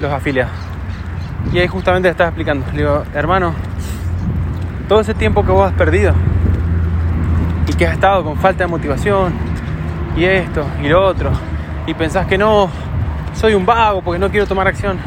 los 0.00 0.12
afiliados. 0.12 0.52
Y 1.52 1.58
ahí 1.58 1.66
justamente 1.66 2.08
estaba 2.08 2.28
explicando. 2.28 2.64
Le 2.70 2.78
digo, 2.82 3.02
hermano, 3.12 3.54
todo 4.88 5.00
ese 5.00 5.14
tiempo 5.14 5.44
que 5.44 5.50
vos 5.50 5.68
has 5.68 5.76
perdido 5.76 6.14
y 7.70 7.72
que 7.74 7.86
has 7.86 7.94
estado 7.94 8.24
con 8.24 8.36
falta 8.36 8.64
de 8.64 8.70
motivación 8.70 9.32
y 10.16 10.24
esto 10.24 10.66
y 10.82 10.88
lo 10.88 11.06
otro 11.06 11.30
y 11.86 11.94
pensás 11.94 12.26
que 12.26 12.36
no, 12.36 12.68
soy 13.34 13.54
un 13.54 13.64
vago 13.64 14.02
porque 14.02 14.18
no 14.18 14.30
quiero 14.30 14.46
tomar 14.46 14.66
acción. 14.68 14.98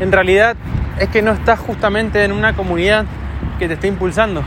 En 0.00 0.10
realidad 0.10 0.56
es 0.98 1.08
que 1.08 1.22
no 1.22 1.32
estás 1.32 1.58
justamente 1.58 2.24
en 2.24 2.32
una 2.32 2.54
comunidad 2.54 3.04
que 3.58 3.68
te 3.68 3.74
esté 3.74 3.88
impulsando. 3.88 4.42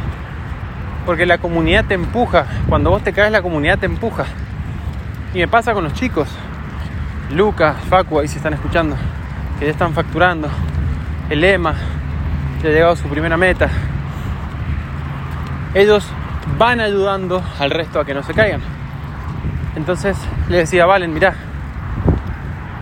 Porque 1.05 1.25
la 1.25 1.37
comunidad 1.37 1.85
te 1.85 1.93
empuja. 1.93 2.45
Cuando 2.67 2.89
vos 2.89 3.01
te 3.03 3.13
caes, 3.13 3.31
la 3.31 3.41
comunidad 3.41 3.79
te 3.79 3.85
empuja. 3.85 4.25
Y 5.33 5.39
me 5.39 5.47
pasa 5.47 5.73
con 5.73 5.83
los 5.83 5.93
chicos. 5.93 6.27
Lucas, 7.31 7.77
Facu, 7.89 8.19
ahí 8.19 8.27
se 8.27 8.37
están 8.37 8.53
escuchando. 8.53 8.97
Que 9.59 9.65
ya 9.65 9.71
están 9.71 9.93
facturando. 9.93 10.49
El 11.29 11.43
EMA 11.43 11.73
ya 12.61 12.69
ha 12.69 12.71
llegado 12.71 12.93
a 12.93 12.97
su 12.97 13.07
primera 13.07 13.37
meta. 13.37 13.69
Ellos 15.73 16.05
van 16.57 16.79
ayudando 16.79 17.43
al 17.59 17.71
resto 17.71 17.99
a 17.99 18.05
que 18.05 18.13
no 18.13 18.23
se 18.23 18.33
caigan. 18.33 18.61
Entonces 19.75 20.17
le 20.49 20.57
decía, 20.57 20.85
Valen, 20.85 21.13
mirá, 21.13 21.35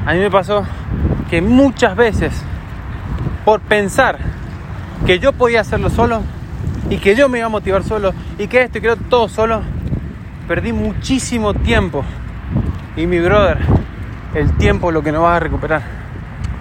a 0.06 0.14
mí 0.14 0.20
me 0.20 0.32
pasó 0.32 0.66
que 1.30 1.42
muchas 1.42 1.96
veces, 1.96 2.44
por 3.44 3.60
pensar 3.62 4.18
que 5.06 5.20
yo 5.20 5.34
podía 5.34 5.62
hacerlo 5.62 5.90
solo 5.90 6.22
y 6.90 6.98
que 6.98 7.16
yo 7.16 7.28
me 7.28 7.40
iba 7.40 7.48
a 7.48 7.50
motivar 7.50 7.84
solo 7.84 8.14
y 8.38 8.48
que 8.48 8.62
esto 8.62 8.78
y 8.78 8.82
que 8.82 8.96
todo 9.10 9.28
solo, 9.28 9.62
perdí 10.48 10.74
muchísimo 10.74 11.54
tiempo. 11.54 12.04
Y 12.96 13.08
mi 13.08 13.20
brother, 13.20 13.58
el 14.36 14.56
tiempo 14.58 14.90
es 14.90 14.94
lo 14.94 15.04
que 15.04 15.12
no 15.12 15.24
vas 15.24 15.38
a 15.38 15.40
recuperar. 15.40 15.82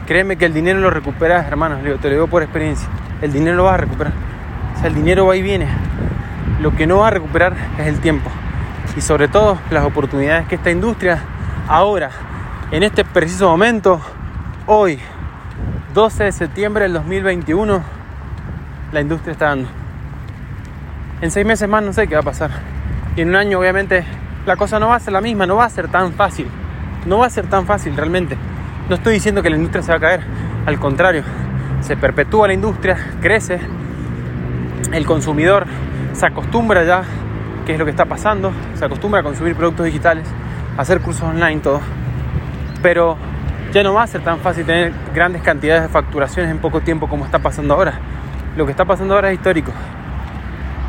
Créeme 0.07 0.37
que 0.37 0.47
el 0.47 0.55
dinero 0.55 0.81
lo 0.81 0.90
recuperas, 0.90 1.47
hermano, 1.47 1.77
te 2.01 2.09
lo 2.09 2.14
digo 2.14 2.27
por 2.27 2.43
experiencia. 2.43 2.88
El 3.23 3.33
dinero 3.33 3.57
lo 3.57 3.64
vas 3.64 3.75
a 3.75 3.79
recuperar. 3.79 4.12
O 4.75 4.79
sea, 4.79 4.88
el 4.88 4.95
dinero 4.95 5.27
va 5.27 5.37
y 5.37 5.43
viene. 5.43 5.69
Lo 6.61 6.75
que 6.75 6.87
no 6.87 6.99
vas 6.99 7.09
a 7.09 7.11
recuperar 7.11 7.55
es 7.79 7.87
el 7.87 8.01
tiempo. 8.01 8.31
Y 8.97 9.01
sobre 9.01 9.29
todo 9.29 9.59
las 9.71 9.85
oportunidades 9.85 10.47
que 10.47 10.55
esta 10.55 10.71
industria 10.71 11.19
ahora, 11.69 12.11
en 12.71 12.83
este 12.83 13.05
preciso 13.05 13.49
momento, 13.49 14.01
hoy, 14.67 14.99
12 15.95 16.25
de 16.25 16.33
septiembre 16.33 16.85
del 16.85 16.95
2021, 16.95 17.83
la 18.93 19.01
industria 19.01 19.33
está 19.33 19.47
dando. 19.47 19.69
En 21.21 21.31
seis 21.31 21.47
meses 21.47 21.69
más 21.69 21.83
no 21.83 21.93
sé 21.93 22.07
qué 22.07 22.14
va 22.14 22.21
a 22.21 22.25
pasar. 22.25 22.51
Y 23.17 23.21
en 23.21 23.31
un 23.31 23.37
año 23.37 23.59
obviamente 23.59 24.05
la 24.47 24.57
cosa 24.57 24.79
no 24.79 24.88
va 24.88 24.97
a 24.97 25.01
ser 25.01 25.12
la 25.12 25.21
misma, 25.21 25.47
no 25.47 25.57
va 25.57 25.64
a 25.64 25.71
ser 25.71 25.88
tan 25.88 26.12
fácil. 26.12 26.49
No 27.07 27.19
va 27.19 27.27
a 27.27 27.31
ser 27.31 27.47
tan 27.47 27.67
fácil 27.67 27.97
realmente. 27.97 28.37
No 28.88 28.97
estoy 28.97 29.14
diciendo 29.14 29.43
que 29.43 29.51
la 29.51 29.57
industria 29.57 29.83
se 29.83 29.90
va 29.93 29.97
a 29.97 30.01
caer. 30.01 30.21
Al 30.67 30.79
contrario, 30.79 31.23
se 31.81 31.97
perpetúa 31.97 32.49
la 32.49 32.55
industria, 32.55 32.97
crece. 33.21 33.61
El 34.93 35.07
consumidor 35.07 35.67
se 36.14 36.27
acostumbra 36.27 36.85
ya, 36.85 37.03
qué 37.66 37.72
es 37.72 37.79
lo 37.79 37.85
que 37.85 37.90
está 37.90 38.05
pasando. 38.05 38.53
Se 38.74 38.85
acostumbra 38.85 39.20
a 39.20 39.22
consumir 39.22 39.55
productos 39.57 39.87
digitales, 39.87 40.27
hacer 40.77 41.00
cursos 41.00 41.22
online, 41.22 41.61
todo. 41.61 41.81
Pero 42.83 43.16
ya 43.72 43.83
no 43.83 43.94
va 43.94 44.05
a 44.05 44.07
ser 44.07 44.22
tan 44.22 44.38
fácil 44.38 44.64
tener 44.64 44.92
grandes 45.14 45.42
cantidades 45.42 45.83
de 45.83 45.88
facturaciones 45.88 46.50
en 46.50 46.59
poco 46.59 46.81
tiempo 46.81 47.09
como 47.09 47.24
está 47.24 47.38
pasando 47.38 47.74
ahora. 47.74 47.94
Lo 48.57 48.64
que 48.66 48.70
está 48.70 48.85
pasando 48.85 49.14
ahora 49.14 49.31
es 49.31 49.35
histórico. 49.35 49.72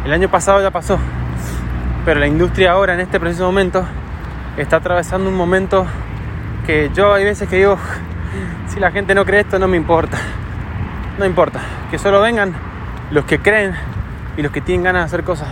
El 0.05 0.13
año 0.13 0.29
pasado 0.29 0.61
ya 0.61 0.69
pasó, 0.69 0.99
pero 2.05 2.19
la 2.19 2.27
industria 2.27 2.73
ahora, 2.73 2.93
en 2.93 2.99
este 2.99 3.19
preciso 3.19 3.45
momento, 3.45 3.83
está 4.55 4.77
atravesando 4.77 5.29
un 5.29 5.35
momento 5.35 5.87
que 6.67 6.91
yo 6.93 7.13
hay 7.13 7.23
veces 7.23 7.49
que 7.49 7.55
digo, 7.55 7.79
si 8.67 8.79
la 8.79 8.91
gente 8.91 9.15
no 9.15 9.25
cree 9.25 9.41
esto, 9.41 9.57
no 9.57 9.67
me 9.67 9.77
importa. 9.77 10.17
No 11.17 11.25
importa, 11.25 11.59
que 11.89 11.97
solo 11.97 12.21
vengan 12.21 12.53
los 13.09 13.25
que 13.25 13.39
creen 13.39 13.73
y 14.37 14.41
los 14.41 14.51
que 14.51 14.61
tienen 14.61 14.83
ganas 14.83 15.01
de 15.01 15.05
hacer 15.05 15.23
cosas. 15.23 15.47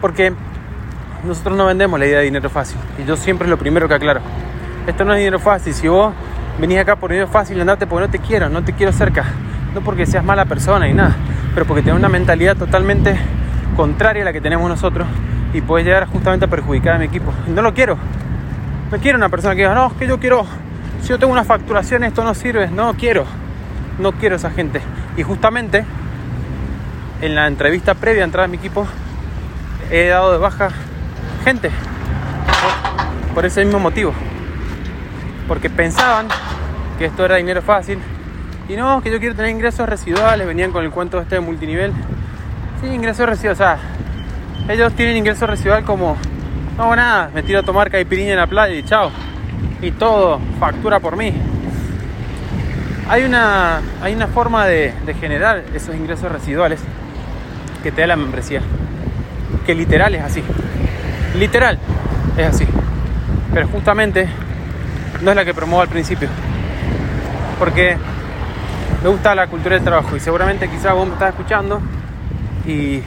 Porque 0.00 0.32
nosotros 1.24 1.56
no 1.56 1.66
vendemos 1.66 1.98
la 1.98 2.06
idea 2.06 2.18
de 2.18 2.24
dinero 2.24 2.50
fácil. 2.50 2.78
Y 3.02 3.06
yo 3.06 3.16
siempre 3.16 3.46
es 3.46 3.50
lo 3.50 3.58
primero 3.58 3.88
que 3.88 3.94
aclaro. 3.94 4.20
Esto 4.86 5.04
no 5.04 5.12
es 5.12 5.18
dinero 5.18 5.38
fácil. 5.38 5.74
Si 5.74 5.88
vos 5.88 6.12
venís 6.60 6.78
acá 6.78 6.96
por 6.96 7.10
dinero 7.10 7.28
fácil, 7.28 7.60
andate 7.60 7.86
porque 7.86 8.06
no 8.06 8.10
te 8.10 8.18
quiero, 8.18 8.48
no 8.48 8.62
te 8.62 8.72
quiero 8.72 8.92
cerca. 8.92 9.24
No 9.74 9.80
porque 9.80 10.06
seas 10.06 10.24
mala 10.24 10.44
persona 10.44 10.88
y 10.88 10.94
nada, 10.94 11.14
pero 11.54 11.66
porque 11.66 11.82
tienes 11.82 11.98
una 11.98 12.08
mentalidad 12.08 12.56
totalmente 12.56 13.18
contraria 13.76 14.22
a 14.22 14.24
la 14.26 14.32
que 14.32 14.40
tenemos 14.40 14.68
nosotros 14.68 15.06
y 15.52 15.60
puedes 15.60 15.86
llegar 15.86 16.06
justamente 16.06 16.46
a 16.46 16.48
perjudicar 16.48 16.94
a 16.94 16.98
mi 16.98 17.06
equipo. 17.06 17.32
No 17.48 17.60
lo 17.60 17.74
quiero. 17.74 17.98
No 18.90 18.98
quiero 18.98 19.18
una 19.18 19.28
persona 19.28 19.54
que 19.54 19.62
diga, 19.62 19.74
no, 19.74 19.88
es 19.88 19.92
que 19.94 20.06
yo 20.06 20.18
quiero, 20.18 20.46
si 21.02 21.08
yo 21.08 21.18
tengo 21.18 21.32
una 21.32 21.44
facturación, 21.44 22.04
esto 22.04 22.24
no 22.24 22.34
sirve. 22.34 22.68
No 22.68 22.94
quiero. 22.94 23.26
No 23.98 24.12
quiero 24.12 24.36
esa 24.36 24.50
gente. 24.50 24.80
Y 25.16 25.22
justamente 25.22 25.84
en 27.20 27.34
la 27.34 27.46
entrevista 27.46 27.94
previa 27.94 28.22
a 28.22 28.24
entrar 28.24 28.44
a 28.44 28.48
mi 28.48 28.56
equipo, 28.56 28.86
he 29.90 30.08
dado 30.08 30.32
de 30.32 30.38
baja 30.38 30.70
gente. 31.44 31.70
Por, 33.34 33.44
ese 33.44 33.64
mismo 33.64 33.78
motivo. 33.78 34.12
Porque 35.46 35.70
pensaban 35.70 36.28
que 36.98 37.06
esto 37.06 37.24
era 37.24 37.36
dinero 37.36 37.62
fácil 37.62 37.98
y 38.68 38.74
no, 38.74 39.00
que 39.02 39.10
yo 39.10 39.20
quiero 39.20 39.34
tener 39.34 39.50
ingresos 39.50 39.88
residuales, 39.88 40.46
venían 40.46 40.72
con 40.72 40.84
el 40.84 40.90
cuento 40.90 41.20
este 41.20 41.36
de 41.36 41.40
multinivel. 41.40 41.92
Sí, 42.80 42.88
ingresos 42.88 43.26
residuales, 43.26 43.60
o 43.60 43.64
sea, 43.64 43.78
ellos 44.68 44.92
tienen 44.94 45.16
ingresos 45.16 45.48
residual 45.48 45.84
como, 45.84 46.16
no 46.76 46.84
hago 46.84 46.96
nada, 46.96 47.30
me 47.32 47.42
tiro 47.42 47.60
a 47.60 47.62
tomar 47.62 47.90
caipirinha 47.90 48.32
en 48.32 48.38
la 48.38 48.46
playa 48.46 48.74
y 48.74 48.82
chao. 48.82 49.10
Y 49.80 49.92
todo, 49.92 50.40
factura 50.58 50.98
por 50.98 51.16
mí. 51.16 51.32
Hay 53.08 53.22
una, 53.22 53.80
hay 54.02 54.14
una 54.14 54.26
forma 54.26 54.66
de 54.66 54.92
generar 55.20 55.62
esos 55.74 55.94
ingresos 55.94 56.32
residuales 56.32 56.80
que 57.86 57.92
te 57.92 58.00
da 58.00 58.08
la 58.08 58.16
membresía. 58.16 58.62
Que 59.64 59.72
literal 59.72 60.12
es 60.16 60.22
así. 60.22 60.42
Literal 61.38 61.78
es 62.36 62.46
así. 62.48 62.66
Pero 63.54 63.68
justamente 63.68 64.28
no 65.22 65.30
es 65.30 65.36
la 65.36 65.44
que 65.44 65.54
promuevo 65.54 65.82
al 65.82 65.88
principio. 65.88 66.28
Porque 67.60 67.96
me 69.04 69.08
gusta 69.08 69.36
la 69.36 69.46
cultura 69.46 69.76
del 69.76 69.84
trabajo 69.84 70.16
y 70.16 70.20
seguramente 70.20 70.68
quizás 70.68 70.94
vos 70.94 71.06
me 71.06 71.12
estás 71.12 71.28
escuchando 71.28 71.80
y 72.66 73.02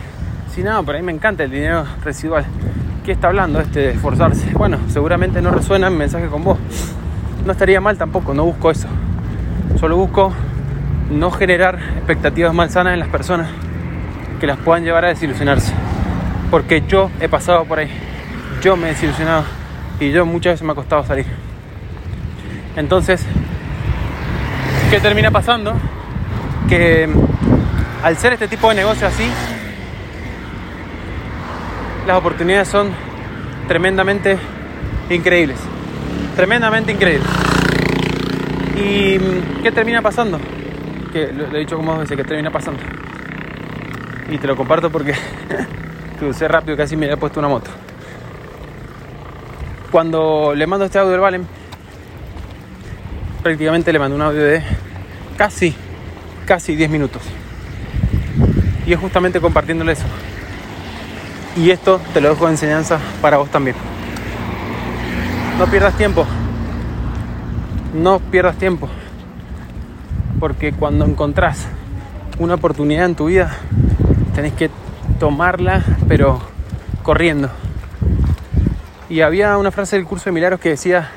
si 0.55 0.63
no, 0.63 0.81
por 0.85 0.95
ahí 0.95 1.01
me 1.01 1.11
encanta 1.11 1.43
el 1.43 1.51
dinero 1.51 1.85
residual. 2.01 2.45
¿Qué 3.03 3.11
está 3.11 3.27
hablando 3.27 3.59
este 3.59 3.81
de 3.81 3.91
esforzarse? 3.91 4.49
Bueno, 4.53 4.77
seguramente 4.87 5.41
no 5.41 5.51
resuena 5.51 5.89
mi 5.89 5.97
mensaje 5.97 6.27
con 6.27 6.41
vos. 6.41 6.57
No 7.45 7.51
estaría 7.51 7.81
mal 7.81 7.97
tampoco, 7.97 8.33
no 8.33 8.45
busco 8.45 8.71
eso. 8.71 8.87
Solo 9.77 9.97
busco 9.97 10.31
no 11.11 11.31
generar 11.31 11.79
expectativas 11.97 12.53
malsanas 12.53 12.93
en 12.93 12.99
las 12.99 13.09
personas 13.09 13.49
que 14.39 14.47
las 14.47 14.57
puedan 14.57 14.83
llevar 14.83 15.05
a 15.05 15.09
desilusionarse. 15.09 15.73
Porque 16.49 16.83
yo 16.87 17.11
he 17.19 17.29
pasado 17.29 17.65
por 17.65 17.79
ahí. 17.79 17.89
Yo 18.61 18.75
me 18.75 18.87
he 18.87 18.89
desilusionado 18.91 19.43
y 19.99 20.11
yo 20.11 20.25
muchas 20.25 20.53
veces 20.53 20.65
me 20.65 20.71
ha 20.71 20.75
costado 20.75 21.03
salir. 21.05 21.25
Entonces, 22.75 23.25
¿qué 24.89 24.99
termina 24.99 25.31
pasando? 25.31 25.73
Que 26.67 27.09
al 28.03 28.17
ser 28.17 28.33
este 28.33 28.47
tipo 28.47 28.69
de 28.69 28.75
negocio 28.75 29.07
así, 29.07 29.29
las 32.07 32.17
oportunidades 32.17 32.67
son 32.67 32.91
tremendamente 33.67 34.37
increíbles. 35.09 35.57
Tremendamente 36.35 36.91
increíbles. 36.91 37.27
¿Y 38.75 39.17
qué 39.61 39.71
termina 39.71 40.01
pasando? 40.01 40.39
Que 41.11 41.33
lo, 41.33 41.55
he 41.55 41.59
dicho 41.59 41.75
como 41.75 41.91
dos 41.91 42.01
veces, 42.01 42.15
que 42.15 42.23
termina 42.23 42.49
pasando. 42.49 42.79
Y 44.31 44.37
te 44.37 44.47
lo 44.47 44.55
comparto 44.55 44.91
porque 44.91 45.13
crucé 46.19 46.47
rápido, 46.47 46.77
casi 46.77 46.95
me 46.95 47.05
había 47.05 47.17
puesto 47.17 47.39
una 47.39 47.49
moto. 47.49 47.71
Cuando 49.91 50.53
le 50.55 50.67
mando 50.67 50.85
este 50.85 50.99
audio 50.99 51.15
al 51.15 51.19
Valen, 51.19 51.47
prácticamente 53.41 53.91
le 53.91 53.97
mando 53.97 54.15
un 54.15 54.21
audio 54.21 54.43
de 54.43 54.61
casi, 55.35 55.73
casi 56.45 56.75
10 56.75 56.89
minutos. 56.91 57.23
Y 58.85 58.93
es 58.93 58.99
justamente 58.99 59.41
compartiéndole 59.41 59.93
eso. 59.93 60.05
Y 61.55 61.71
esto 61.71 61.99
te 62.13 62.21
lo 62.21 62.29
dejo 62.29 62.45
de 62.45 62.51
enseñanza 62.51 62.99
para 63.21 63.37
vos 63.37 63.49
también. 63.49 63.75
No 65.57 65.65
pierdas 65.65 65.97
tiempo. 65.97 66.25
no 67.93 68.19
pierdas 68.19 68.57
tiempo. 68.57 68.87
Porque 70.39 70.71
cuando 70.71 71.05
encontrás 71.05 71.67
una 72.37 72.53
oportunidad 72.53 73.05
en 73.05 73.15
tu 73.15 73.25
vida, 73.25 73.57
tenés 74.33 74.53
que 74.53 74.69
tomarla, 75.19 75.83
pero 76.07 76.41
corriendo. 77.03 77.49
Y 79.09 79.21
había 79.21 79.57
una 79.57 79.71
frase 79.71 79.95
del 79.95 80.05
curso 80.05 80.25
de 80.25 80.31
milagros 80.31 80.59
que 80.59 80.69
decía, 80.69 81.09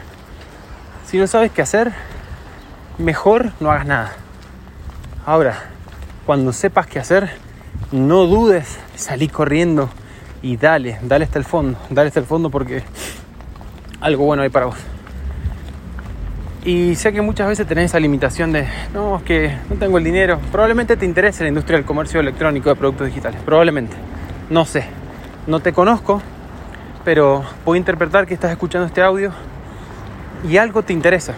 si 1.07 1.19
no 1.19 1.27
sabes 1.27 1.51
qué 1.53 1.63
hacer, 1.63 1.93
mejor 2.99 3.53
no 3.61 3.71
hagas 3.71 3.87
nada. 3.87 4.13
Ahora, 5.27 5.65
cuando 6.27 6.53
sepas 6.53 6.87
qué 6.87 6.99
hacer, 6.99 7.31
no 7.91 8.27
dudes, 8.27 8.79
salí 8.97 9.29
corriendo 9.29 9.91
y 10.41 10.57
dale, 10.57 10.99
dale 11.03 11.25
hasta 11.25 11.39
el 11.39 11.45
fondo, 11.45 11.79
dale 11.91 12.09
hasta 12.09 12.21
el 12.21 12.27
fondo 12.27 12.51
porque 12.51 12.83
algo 14.01 14.25
bueno 14.25 14.43
hay 14.43 14.49
para 14.49 14.67
vos. 14.67 14.92
Y 16.65 16.95
sé 16.95 17.13
que 17.13 17.21
muchas 17.23 17.49
veces 17.49 17.67
tenés 17.67 17.87
esa 17.87 17.99
limitación 17.99 18.53
de, 18.53 18.69
no, 18.95 19.17
es 19.17 19.23
que 19.25 19.53
no 19.69 19.75
tengo 19.77 19.99
el 19.99 20.05
dinero. 20.05 20.39
Probablemente 20.53 20.97
te 20.97 21.05
interese 21.05 21.43
la 21.43 21.49
industria 21.49 21.77
del 21.77 21.85
comercio 21.85 22.21
electrónico 22.21 22.69
de 22.69 22.77
productos 22.77 23.09
digitales, 23.09 23.41
probablemente. 23.45 23.97
No 24.49 24.65
sé, 24.65 24.85
no 25.49 25.59
te 25.59 25.73
conozco, 25.73 26.23
pero 27.05 27.43
puedo 27.65 27.75
interpretar 27.77 28.27
que 28.27 28.35
estás 28.35 28.53
escuchando 28.53 28.87
este 28.87 29.03
audio 29.03 29.33
y 30.49 30.57
algo 30.57 30.85
te 30.85 30.93
interesa. 30.93 31.35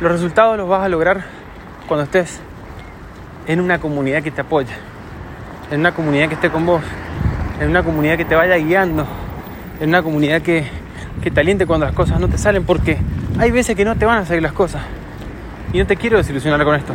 Los 0.00 0.10
resultados 0.10 0.56
los 0.56 0.66
vas 0.66 0.82
a 0.82 0.88
lograr 0.88 1.26
cuando 1.86 2.04
estés 2.04 2.40
en 3.46 3.60
una 3.60 3.78
comunidad 3.78 4.22
que 4.22 4.30
te 4.30 4.40
apoya, 4.40 4.74
en 5.70 5.80
una 5.80 5.92
comunidad 5.92 6.28
que 6.28 6.34
esté 6.34 6.48
con 6.48 6.64
vos, 6.64 6.82
en 7.60 7.68
una 7.68 7.82
comunidad 7.82 8.16
que 8.16 8.24
te 8.24 8.34
vaya 8.34 8.56
guiando, 8.56 9.06
en 9.80 9.90
una 9.90 10.02
comunidad 10.02 10.40
que, 10.40 10.64
que 11.22 11.30
te 11.30 11.40
aliente 11.40 11.66
cuando 11.66 11.84
las 11.84 11.94
cosas 11.94 12.18
no 12.20 12.28
te 12.28 12.38
salen, 12.38 12.64
porque 12.64 12.96
hay 13.40 13.50
veces 13.50 13.74
que 13.74 13.86
no 13.86 13.96
te 13.96 14.04
van 14.04 14.18
a 14.18 14.26
salir 14.26 14.42
las 14.42 14.52
cosas. 14.52 14.82
Y 15.72 15.78
no 15.78 15.86
te 15.86 15.96
quiero 15.96 16.18
desilusionar 16.18 16.62
con 16.62 16.74
esto. 16.74 16.92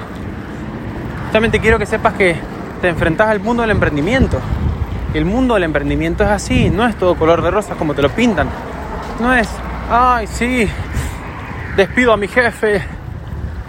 Solamente 1.29 1.60
quiero 1.60 1.79
que 1.79 1.88
sepas 1.88 2.13
que 2.13 2.36
te 2.81 2.88
enfrentas 2.88 3.29
al 3.29 3.39
mundo 3.39 3.63
del 3.63 3.71
emprendimiento. 3.71 4.39
El 5.15 5.25
mundo 5.25 5.55
del 5.55 5.63
emprendimiento 5.63 6.23
es 6.23 6.29
así, 6.29 6.69
no 6.69 6.86
es 6.86 6.95
todo 6.97 7.15
color 7.15 7.41
de 7.41 7.49
rosas 7.49 7.75
como 7.77 7.95
te 7.95 8.03
lo 8.03 8.10
pintan. 8.10 8.47
No 9.19 9.34
es, 9.34 9.49
ay, 9.89 10.27
sí, 10.27 10.69
despido 11.75 12.13
a 12.13 12.17
mi 12.17 12.27
jefe 12.27 12.84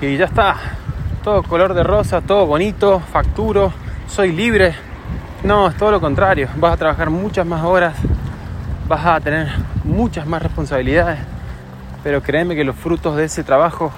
y 0.02 0.18
ya 0.18 0.26
está. 0.26 0.56
Todo 1.24 1.42
color 1.44 1.72
de 1.72 1.82
rosa, 1.82 2.20
todo 2.20 2.44
bonito, 2.44 3.00
facturo, 3.00 3.72
soy 4.06 4.32
libre. 4.32 4.74
No, 5.44 5.68
es 5.68 5.76
todo 5.76 5.92
lo 5.92 6.00
contrario. 6.00 6.48
Vas 6.56 6.74
a 6.74 6.76
trabajar 6.76 7.08
muchas 7.08 7.46
más 7.46 7.64
horas, 7.64 7.94
vas 8.86 9.06
a 9.06 9.18
tener 9.20 9.48
muchas 9.82 10.26
más 10.26 10.42
responsabilidades 10.42 11.35
pero 12.06 12.22
créeme 12.22 12.54
que 12.54 12.62
los 12.62 12.76
frutos 12.76 13.16
de 13.16 13.24
ese 13.24 13.42
trabajo 13.42 13.90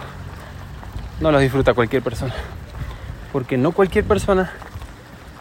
no 1.21 1.31
los 1.31 1.42
disfruta 1.42 1.75
cualquier 1.75 2.03
persona. 2.03 2.33
Porque 3.35 3.59
no 3.59 3.73
cualquier 3.73 4.07
persona 4.07 4.51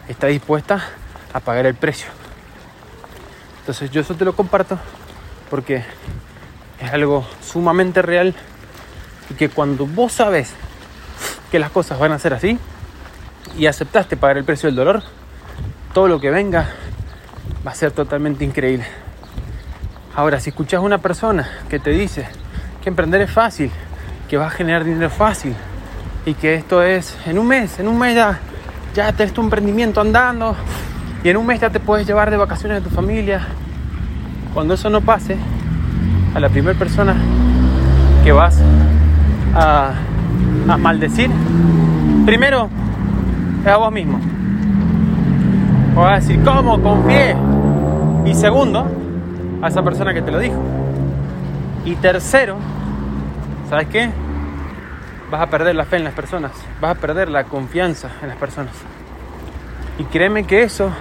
está 0.09 0.27
dispuesta 0.27 0.83
a 1.31 1.39
pagar 1.39 1.65
el 1.65 1.75
precio. 1.75 2.09
Entonces 3.61 3.89
yo 3.89 4.01
eso 4.01 4.15
te 4.15 4.25
lo 4.25 4.35
comparto 4.35 4.77
porque 5.49 5.85
es 6.81 6.91
algo 6.91 7.25
sumamente 7.41 8.01
real 8.01 8.35
y 9.29 9.35
que 9.35 9.47
cuando 9.47 9.87
vos 9.87 10.11
sabes 10.11 10.51
que 11.49 11.59
las 11.59 11.71
cosas 11.71 11.97
van 11.97 12.11
a 12.11 12.19
ser 12.19 12.33
así 12.33 12.59
y 13.57 13.67
aceptaste 13.67 14.17
pagar 14.17 14.39
el 14.39 14.43
precio 14.43 14.67
del 14.67 14.75
dolor, 14.75 15.03
todo 15.93 16.09
lo 16.09 16.19
que 16.19 16.31
venga 16.31 16.67
va 17.65 17.71
a 17.71 17.75
ser 17.75 17.91
totalmente 17.91 18.43
increíble. 18.43 18.85
Ahora, 20.13 20.41
si 20.41 20.49
escuchas 20.49 20.79
a 20.79 20.81
una 20.81 20.97
persona 20.97 21.49
que 21.69 21.79
te 21.79 21.91
dice, 21.91 22.27
emprender 22.85 23.21
es 23.21 23.31
fácil, 23.31 23.71
que 24.29 24.37
vas 24.37 24.53
a 24.53 24.55
generar 24.55 24.83
dinero 24.83 25.09
fácil 25.09 25.53
y 26.25 26.33
que 26.33 26.55
esto 26.55 26.83
es 26.83 27.17
en 27.25 27.39
un 27.39 27.47
mes, 27.47 27.79
en 27.79 27.87
un 27.87 27.97
mes 27.97 28.15
ya, 28.15 28.39
ya 28.93 29.11
tenés 29.13 29.33
tu 29.33 29.41
emprendimiento 29.41 30.01
andando 30.01 30.55
y 31.23 31.29
en 31.29 31.37
un 31.37 31.45
mes 31.45 31.59
ya 31.59 31.69
te 31.69 31.79
puedes 31.79 32.05
llevar 32.05 32.31
de 32.31 32.37
vacaciones 32.37 32.81
a 32.81 32.83
tu 32.83 32.89
familia. 32.89 33.41
Cuando 34.53 34.73
eso 34.73 34.89
no 34.89 35.01
pase, 35.01 35.37
a 36.33 36.39
la 36.39 36.49
primera 36.49 36.77
persona 36.77 37.15
que 38.23 38.31
vas 38.31 38.61
a, 39.55 39.91
a 40.67 40.77
maldecir, 40.77 41.29
primero 42.25 42.69
es 43.61 43.67
a 43.67 43.77
vos 43.77 43.91
mismo. 43.91 44.19
O 45.95 46.05
a 46.05 46.15
decir, 46.15 46.39
¿cómo? 46.43 46.81
Confié. 46.81 47.35
Y 48.25 48.33
segundo, 48.33 48.85
a 49.61 49.67
esa 49.67 49.83
persona 49.83 50.13
que 50.13 50.21
te 50.21 50.31
lo 50.31 50.39
dijo. 50.39 50.76
Y 51.87 51.95
tercero, 51.95 52.57
¿sabes 53.69 53.87
qué? 53.87 54.09
Vas 55.31 55.41
a 55.41 55.49
perder 55.49 55.73
la 55.73 55.85
fe 55.85 55.95
en 55.95 56.03
las 56.03 56.13
personas, 56.13 56.51
vas 56.81 56.97
a 56.97 56.99
perder 56.99 57.29
la 57.29 57.45
confianza 57.45 58.11
en 58.21 58.27
las 58.27 58.35
personas. 58.35 58.73
Y 59.97 60.03
créeme 60.03 60.43
que 60.43 60.63
eso 60.63 60.91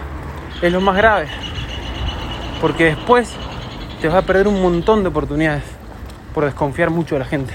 es 0.62 0.72
lo 0.72 0.80
más 0.80 0.96
grave, 0.96 1.26
porque 2.60 2.84
después 2.84 3.34
te 4.00 4.06
vas 4.06 4.18
a 4.18 4.22
perder 4.22 4.46
un 4.46 4.62
montón 4.62 5.02
de 5.02 5.08
oportunidades 5.08 5.64
por 6.32 6.44
desconfiar 6.44 6.90
mucho 6.90 7.16
de 7.16 7.18
la 7.18 7.24
gente. 7.24 7.52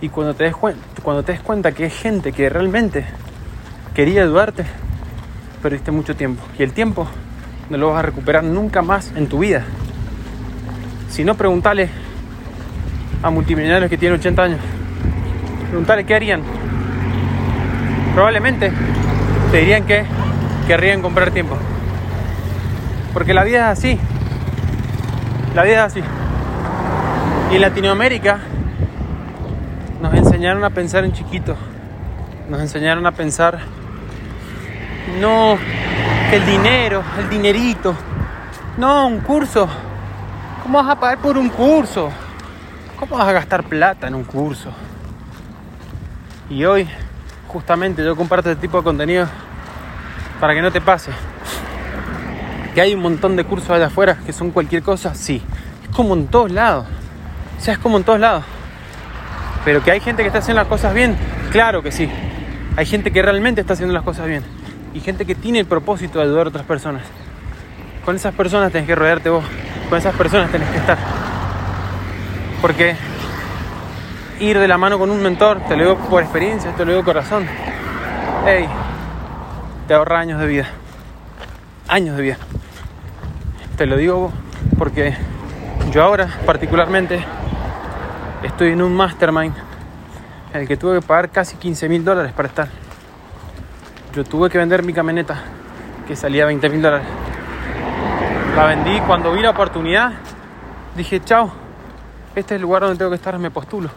Y 0.00 0.08
cuando 0.08 0.32
te 0.32 0.44
des, 0.44 1.40
cuenta 1.42 1.72
que 1.72 1.84
es 1.84 1.94
gente 1.94 2.32
que 2.32 2.48
realmente 2.48 3.04
quería 3.92 4.22
ayudarte, 4.22 4.64
perdiste 5.62 5.90
mucho 5.90 6.16
tiempo. 6.16 6.42
Y 6.58 6.62
el 6.62 6.72
tiempo 6.72 7.06
no 7.68 7.76
lo 7.76 7.90
vas 7.90 7.98
a 7.98 8.02
recuperar 8.06 8.44
nunca 8.44 8.80
más 8.80 9.12
en 9.14 9.28
tu 9.28 9.40
vida. 9.40 9.62
Si 11.10 11.22
no, 11.22 11.34
preguntale 11.34 11.90
a 13.22 13.30
multimillonarios 13.30 13.90
que 13.90 13.98
tienen 13.98 14.18
80 14.18 14.42
años. 14.42 14.60
Preguntarle 15.68 16.04
qué 16.04 16.14
harían. 16.14 16.42
Probablemente 18.14 18.72
te 19.52 19.58
dirían 19.58 19.84
que 19.84 20.04
querrían 20.66 21.02
comprar 21.02 21.30
tiempo. 21.30 21.56
Porque 23.12 23.34
la 23.34 23.44
vida 23.44 23.72
es 23.72 23.78
así. 23.78 23.98
La 25.54 25.64
vida 25.64 25.86
es 25.86 25.92
así. 25.92 26.02
Y 27.52 27.56
en 27.56 27.60
Latinoamérica 27.60 28.38
nos 30.00 30.14
enseñaron 30.14 30.64
a 30.64 30.70
pensar 30.70 31.04
en 31.04 31.12
chiquito. 31.12 31.56
Nos 32.48 32.60
enseñaron 32.60 33.06
a 33.06 33.12
pensar, 33.12 33.58
no, 35.20 35.58
el 36.32 36.46
dinero, 36.46 37.02
el 37.18 37.28
dinerito. 37.28 37.94
No, 38.76 39.06
un 39.06 39.20
curso. 39.20 39.68
¿Cómo 40.62 40.78
vas 40.78 40.88
a 40.88 40.98
pagar 40.98 41.18
por 41.18 41.36
un 41.36 41.48
curso? 41.48 42.10
¿Cómo 43.00 43.16
vas 43.16 43.28
a 43.28 43.32
gastar 43.32 43.64
plata 43.64 44.08
en 44.08 44.14
un 44.14 44.24
curso? 44.24 44.70
Y 46.50 46.66
hoy, 46.66 46.86
justamente, 47.48 48.04
yo 48.04 48.14
comparto 48.14 48.50
este 48.50 48.60
tipo 48.60 48.76
de 48.76 48.84
contenido 48.84 49.26
para 50.38 50.52
que 50.52 50.60
no 50.60 50.70
te 50.70 50.82
pase. 50.82 51.10
Que 52.74 52.82
hay 52.82 52.92
un 52.92 53.00
montón 53.00 53.36
de 53.36 53.44
cursos 53.44 53.70
allá 53.70 53.86
afuera 53.86 54.18
que 54.26 54.34
son 54.34 54.50
cualquier 54.50 54.82
cosa, 54.82 55.14
sí. 55.14 55.42
Es 55.82 55.96
como 55.96 56.12
en 56.12 56.26
todos 56.26 56.52
lados. 56.52 56.86
O 57.58 57.60
sea, 57.62 57.72
es 57.72 57.80
como 57.80 57.96
en 57.96 58.04
todos 58.04 58.20
lados. 58.20 58.44
Pero 59.64 59.82
que 59.82 59.92
hay 59.92 60.00
gente 60.00 60.22
que 60.22 60.26
está 60.26 60.40
haciendo 60.40 60.60
las 60.60 60.68
cosas 60.68 60.92
bien, 60.92 61.16
claro 61.52 61.82
que 61.82 61.92
sí. 61.92 62.06
Hay 62.76 62.84
gente 62.84 63.10
que 63.10 63.22
realmente 63.22 63.62
está 63.62 63.72
haciendo 63.72 63.94
las 63.94 64.04
cosas 64.04 64.26
bien. 64.26 64.44
Y 64.92 65.00
gente 65.00 65.24
que 65.24 65.34
tiene 65.34 65.60
el 65.60 65.66
propósito 65.66 66.18
de 66.18 66.26
ayudar 66.26 66.46
a 66.46 66.48
otras 66.50 66.66
personas. 66.66 67.02
Con 68.04 68.16
esas 68.16 68.34
personas 68.34 68.70
tenés 68.70 68.86
que 68.86 68.94
rodearte 68.94 69.30
vos. 69.30 69.44
Con 69.88 69.96
esas 69.96 70.14
personas 70.14 70.52
tenés 70.52 70.68
que 70.68 70.76
estar. 70.76 71.19
Porque 72.60 72.96
ir 74.38 74.58
de 74.58 74.68
la 74.68 74.78
mano 74.78 74.98
con 74.98 75.10
un 75.10 75.22
mentor, 75.22 75.60
te 75.68 75.76
lo 75.76 75.82
digo 75.82 75.96
por 76.08 76.22
experiencia, 76.22 76.72
te 76.72 76.84
lo 76.84 76.92
digo 76.92 77.04
corazón, 77.04 77.46
hey, 78.46 78.68
te 79.86 79.94
ahorra 79.94 80.20
años 80.20 80.40
de 80.40 80.46
vida. 80.46 80.68
Años 81.88 82.16
de 82.16 82.22
vida. 82.22 82.36
Te 83.76 83.86
lo 83.86 83.96
digo 83.96 84.32
porque 84.78 85.14
yo 85.90 86.02
ahora 86.02 86.28
particularmente 86.46 87.24
estoy 88.42 88.72
en 88.72 88.82
un 88.82 88.94
mastermind 88.94 89.54
en 90.52 90.60
el 90.60 90.68
que 90.68 90.76
tuve 90.76 91.00
que 91.00 91.06
pagar 91.06 91.30
casi 91.30 91.56
15 91.56 91.88
mil 91.88 92.04
dólares 92.04 92.32
para 92.32 92.48
estar. 92.48 92.68
Yo 94.14 94.24
tuve 94.24 94.50
que 94.50 94.58
vender 94.58 94.82
mi 94.82 94.92
camioneta 94.92 95.36
que 96.06 96.16
salía 96.16 96.44
20 96.46 96.68
mil 96.68 96.82
dólares. 96.82 97.06
La 98.56 98.66
vendí 98.66 99.00
cuando 99.00 99.32
vi 99.32 99.42
la 99.42 99.50
oportunidad. 99.50 100.12
Dije, 100.96 101.20
chao, 101.24 101.52
este 102.36 102.54
es 102.54 102.56
el 102.58 102.62
lugar 102.62 102.82
donde 102.82 102.96
tengo 102.96 103.10
que 103.10 103.16
estar, 103.16 103.36
me 103.38 103.50
postulo. 103.50 103.90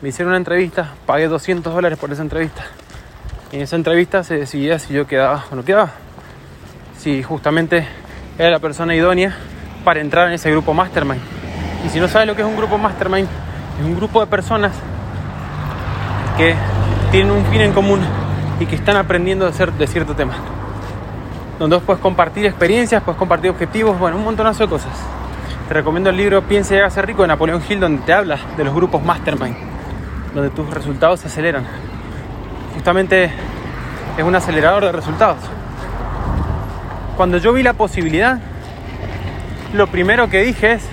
Me 0.00 0.08
hicieron 0.08 0.30
una 0.30 0.38
entrevista, 0.38 0.94
pagué 1.04 1.28
200 1.28 1.72
dólares 1.72 1.98
por 1.98 2.10
esa 2.12 2.22
entrevista. 2.22 2.64
En 3.52 3.60
esa 3.60 3.76
entrevista 3.76 4.24
se 4.24 4.38
decidía 4.38 4.78
si 4.78 4.94
yo 4.94 5.06
quedaba 5.06 5.44
o 5.50 5.56
no 5.56 5.64
quedaba. 5.64 5.90
Si 6.98 7.22
justamente 7.22 7.86
era 8.38 8.50
la 8.50 8.58
persona 8.58 8.94
idónea 8.94 9.36
para 9.84 10.00
entrar 10.00 10.28
en 10.28 10.34
ese 10.34 10.50
grupo 10.50 10.74
mastermind. 10.74 11.20
Y 11.84 11.88
si 11.90 12.00
no 12.00 12.08
sabes 12.08 12.26
lo 12.26 12.34
que 12.34 12.42
es 12.42 12.48
un 12.48 12.56
grupo 12.56 12.78
mastermind, 12.78 13.28
es 13.80 13.86
un 13.86 13.96
grupo 13.96 14.20
de 14.20 14.26
personas 14.26 14.72
que 16.36 16.54
tienen 17.10 17.30
un 17.30 17.44
fin 17.46 17.60
en 17.60 17.72
común 17.72 18.00
y 18.58 18.66
que 18.66 18.76
están 18.76 18.96
aprendiendo 18.96 19.46
a 19.46 19.50
hacer 19.50 19.72
de 19.72 19.86
cierto 19.86 20.14
tema. 20.14 20.34
Donde 21.58 21.76
vos 21.76 21.84
puedes 21.84 22.02
compartir 22.02 22.46
experiencias, 22.46 23.02
puedes 23.02 23.18
compartir 23.18 23.50
objetivos, 23.50 23.98
bueno, 23.98 24.16
un 24.16 24.24
montonazo 24.24 24.64
de 24.64 24.68
cosas. 24.68 24.92
Te 25.68 25.74
recomiendo 25.74 26.10
el 26.10 26.16
libro 26.16 26.42
Piensa 26.42 26.76
y 26.76 26.90
ser 26.92 27.06
rico 27.06 27.22
de 27.22 27.28
Napoleón 27.28 27.60
Hill, 27.68 27.80
donde 27.80 28.02
te 28.02 28.12
habla 28.12 28.38
de 28.56 28.62
los 28.62 28.72
grupos 28.72 29.04
Mastermind, 29.04 29.56
donde 30.32 30.50
tus 30.50 30.70
resultados 30.70 31.18
se 31.18 31.26
aceleran. 31.26 31.64
Justamente 32.74 33.32
es 34.16 34.22
un 34.22 34.34
acelerador 34.36 34.84
de 34.84 34.92
resultados. 34.92 35.38
Cuando 37.16 37.38
yo 37.38 37.52
vi 37.52 37.64
la 37.64 37.72
posibilidad, 37.72 38.38
lo 39.74 39.88
primero 39.88 40.30
que 40.30 40.42
dije 40.42 40.74
es, 40.74 40.86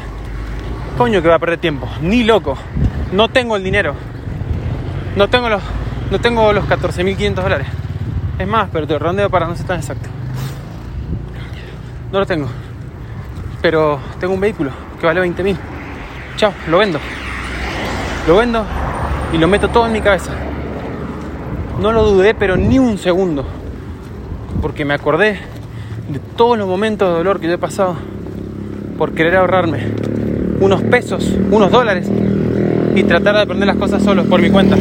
coño 0.97 1.21
que 1.21 1.27
va 1.27 1.35
a 1.35 1.39
perder 1.39 1.59
tiempo, 1.59 1.87
ni 2.01 2.23
loco, 2.23 2.57
no 3.11 3.29
tengo 3.29 3.55
el 3.57 3.63
dinero, 3.63 3.93
no 5.15 5.27
tengo 5.27 5.49
los, 5.49 5.61
no 6.09 6.19
tengo 6.19 6.51
los 6.51 6.65
14.500 6.65 7.33
dólares. 7.35 7.67
Es 8.39 8.47
más, 8.47 8.69
pero 8.73 8.87
te 8.87 8.97
rondeo 8.97 9.29
para 9.29 9.45
no 9.45 9.55
ser 9.55 9.67
tan 9.67 9.77
exacto. 9.77 10.09
No 12.11 12.19
lo 12.19 12.25
tengo. 12.25 12.49
Pero 13.63 13.97
tengo 14.19 14.33
un 14.33 14.41
vehículo 14.41 14.71
que 14.99 15.05
vale 15.05 15.21
20.000. 15.21 15.55
Chao, 16.35 16.51
lo 16.69 16.79
vendo. 16.79 16.99
Lo 18.27 18.35
vendo 18.35 18.65
y 19.31 19.37
lo 19.37 19.47
meto 19.47 19.69
todo 19.69 19.85
en 19.87 19.93
mi 19.93 20.01
cabeza. 20.01 20.33
No 21.81 21.93
lo 21.93 22.03
dudé, 22.03 22.35
pero 22.35 22.57
ni 22.57 22.77
un 22.77 22.97
segundo. 22.97 23.45
Porque 24.61 24.83
me 24.83 24.93
acordé 24.93 25.39
de 26.09 26.19
todos 26.35 26.57
los 26.57 26.67
momentos 26.67 27.07
de 27.07 27.15
dolor 27.15 27.39
que 27.39 27.47
yo 27.47 27.53
he 27.53 27.57
pasado 27.57 27.95
por 28.97 29.13
querer 29.13 29.37
ahorrarme 29.37 29.87
unos 30.59 30.81
pesos, 30.83 31.33
unos 31.49 31.71
dólares 31.71 32.11
y 32.95 33.03
tratar 33.03 33.35
de 33.35 33.41
aprender 33.43 33.67
las 33.67 33.77
cosas 33.77 34.03
solos 34.03 34.27
por 34.27 34.41
mi 34.41 34.49
cuenta. 34.49 34.75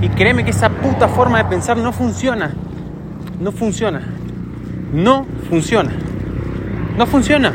Y 0.00 0.08
créeme 0.08 0.44
que 0.44 0.50
esa 0.50 0.70
puta 0.70 1.06
forma 1.06 1.38
de 1.38 1.44
pensar 1.44 1.76
no 1.76 1.92
funciona. 1.92 2.52
No 3.38 3.52
funciona. 3.52 4.02
No 4.92 5.24
funciona. 5.48 5.92
No 6.96 7.06
funciona. 7.06 7.52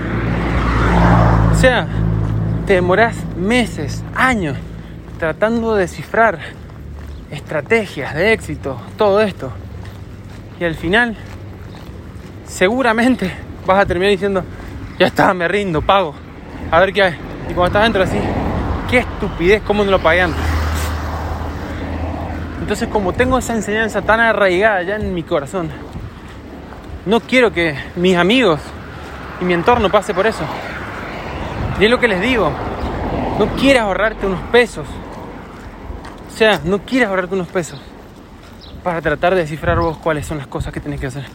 O 1.52 1.56
sea, 1.56 1.88
te 2.65 2.73
demoras 2.73 3.15
meses, 3.36 4.04
años 4.15 4.58
tratando 5.19 5.76
de 5.76 5.82
descifrar 5.82 6.39
estrategias 7.32 8.13
de 8.13 8.34
éxito, 8.34 8.80
todo 8.97 9.21
esto. 9.21 9.52
Y 10.60 10.63
al 10.63 10.76
final, 10.76 11.15
seguramente 12.45 13.32
vas 13.65 13.80
a 13.80 13.86
terminar 13.86 14.12
diciendo, 14.12 14.43
ya 14.97 15.08
está, 15.08 15.34
me 15.34 15.47
rindo, 15.47 15.82
pago. 15.82 16.13
A 16.71 16.80
ver 16.80 16.93
qué 16.93 17.04
hay. 17.04 17.13
Y 17.50 17.54
cuando 17.54 17.65
estás 17.65 17.84
dentro 17.84 18.04
así, 18.04 18.17
qué 18.89 19.00
estupidez, 19.00 19.62
cómo 19.63 19.84
no 19.84 19.91
lo 19.91 20.00
pagué. 20.00 20.26
Entonces, 22.60 22.89
como 22.89 23.13
tengo 23.13 23.38
esa 23.38 23.56
enseñanza 23.56 24.02
tan 24.02 24.19
arraigada 24.19 24.84
ya 24.84 24.95
en 24.95 25.13
mi 25.13 25.23
corazón, 25.23 25.69
no 27.06 27.19
quiero 27.19 27.52
que 27.52 27.76
mis 27.95 28.17
amigos 28.17 28.60
y 29.39 29.45
mi 29.45 29.54
entorno 29.54 29.89
pase 29.89 30.13
por 30.13 30.28
eso. 30.28 30.43
Y 31.80 31.86
es 31.86 31.91
lo 31.91 32.00
que 32.00 32.08
les 32.08 32.21
digo, 32.21 32.52
no 33.38 33.47
quieras 33.56 33.84
ahorrarte 33.84 34.26
unos 34.26 34.41
pesos. 34.52 34.88
O 36.28 36.38
sea, 36.38 36.60
no 36.63 36.80
quieras 36.80 37.10
ahorrarte 37.10 37.36
unos 37.36 37.47
pesos 37.47 37.80
para 38.84 39.02
tratar 39.02 39.36
de 39.36 39.41
descifrar 39.41 39.80
vos 39.80 39.97
cuáles 39.97 40.26
son 40.26 40.38
las 40.38 40.47
cosas 40.47 40.73
que 40.73 40.80
tenés 40.80 41.00
que 41.00 41.08
hacer. 41.08 41.26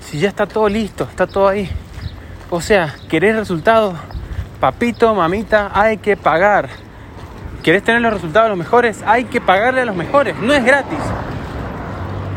Si 0.00 0.18
ya 0.18 0.28
está 0.28 0.46
todo 0.46 0.68
listo, 0.68 1.04
está 1.04 1.26
todo 1.26 1.48
ahí. 1.48 1.70
O 2.48 2.60
sea, 2.60 2.94
¿querés 3.08 3.36
resultados? 3.36 3.94
Papito, 4.60 5.14
mamita, 5.14 5.70
hay 5.72 5.98
que 5.98 6.16
pagar. 6.16 6.68
¿Querés 7.62 7.82
tener 7.82 8.00
los 8.00 8.12
resultados 8.12 8.48
los 8.48 8.58
mejores? 8.58 9.02
Hay 9.06 9.24
que 9.24 9.40
pagarle 9.40 9.82
a 9.82 9.84
los 9.84 9.96
mejores. 9.96 10.36
No 10.38 10.52
es 10.52 10.64
gratis. 10.64 10.98